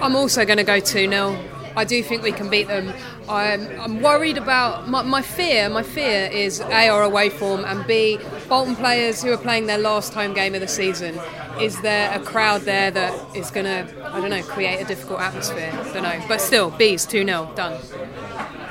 [0.00, 1.38] I'm also going to go 2 0.
[1.76, 2.90] I do think we can beat them.
[3.28, 5.68] I'm, I'm worried about my, my fear.
[5.68, 8.18] My fear is A, our away form, and B,
[8.48, 11.20] Bolton players who are playing their last home game of the season.
[11.60, 15.20] Is there a crowd there that is going to, I don't know, create a difficult
[15.20, 15.70] atmosphere?
[15.70, 16.24] I don't know.
[16.26, 17.52] But still, B's 2 0.
[17.54, 17.78] Done.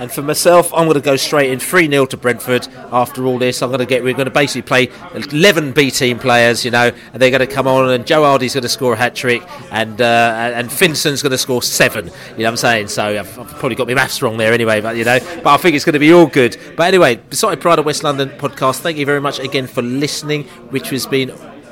[0.02, 3.38] And for myself, I'm going to go straight in 3 0 to Brentford after all
[3.38, 3.62] this.
[3.62, 6.90] I'm going to get, we're going to basically play 11 B team players, you know,
[7.14, 9.44] and they're going to come on, and Joe Hardy's going to score a hat trick,
[9.70, 12.06] and uh, and Finson's going to score seven.
[12.06, 12.88] You know what I'm saying?
[12.88, 15.58] So I've, I've probably got my maths wrong there anyway, but you know, but I
[15.58, 16.58] think it's going to be all good.
[16.76, 20.46] But anyway, Beesotted Pride of West London podcast, thank you very much again for listening,
[20.72, 21.32] which has been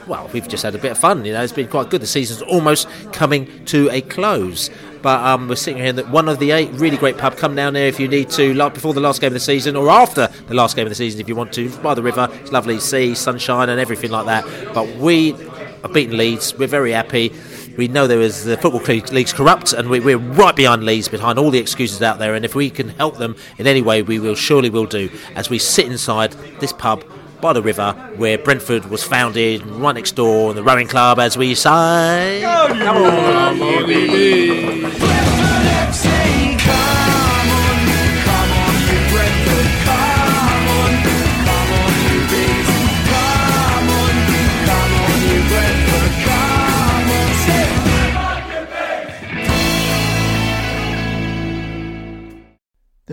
[0.10, 1.24] well, we've just had a bit of fun.
[1.24, 2.02] You know, it's been quite good.
[2.02, 4.70] The season's almost coming to a close.
[5.02, 7.38] But um, we're sitting here in the, One Over The Ait really great pub.
[7.38, 9.76] Come down there if you need to, like before the last game of the season
[9.76, 11.70] or after the last game of the season if you want to.
[11.78, 14.74] By the river, it's lovely sea, sunshine, and everything like that.
[14.74, 15.34] But we
[15.84, 16.58] are beating Leeds.
[16.58, 17.34] We're very happy.
[17.78, 21.40] We know there is the football league's corrupt, and we, we're right behind Leeds, behind
[21.40, 22.36] all the excuses out there.
[22.36, 25.10] And if we can help them in any way, we will surely will do.
[25.36, 27.06] As we sit inside this pub
[27.42, 31.56] by the river where Brentford was founded, right next door, the rowing club, as we
[31.56, 32.44] say.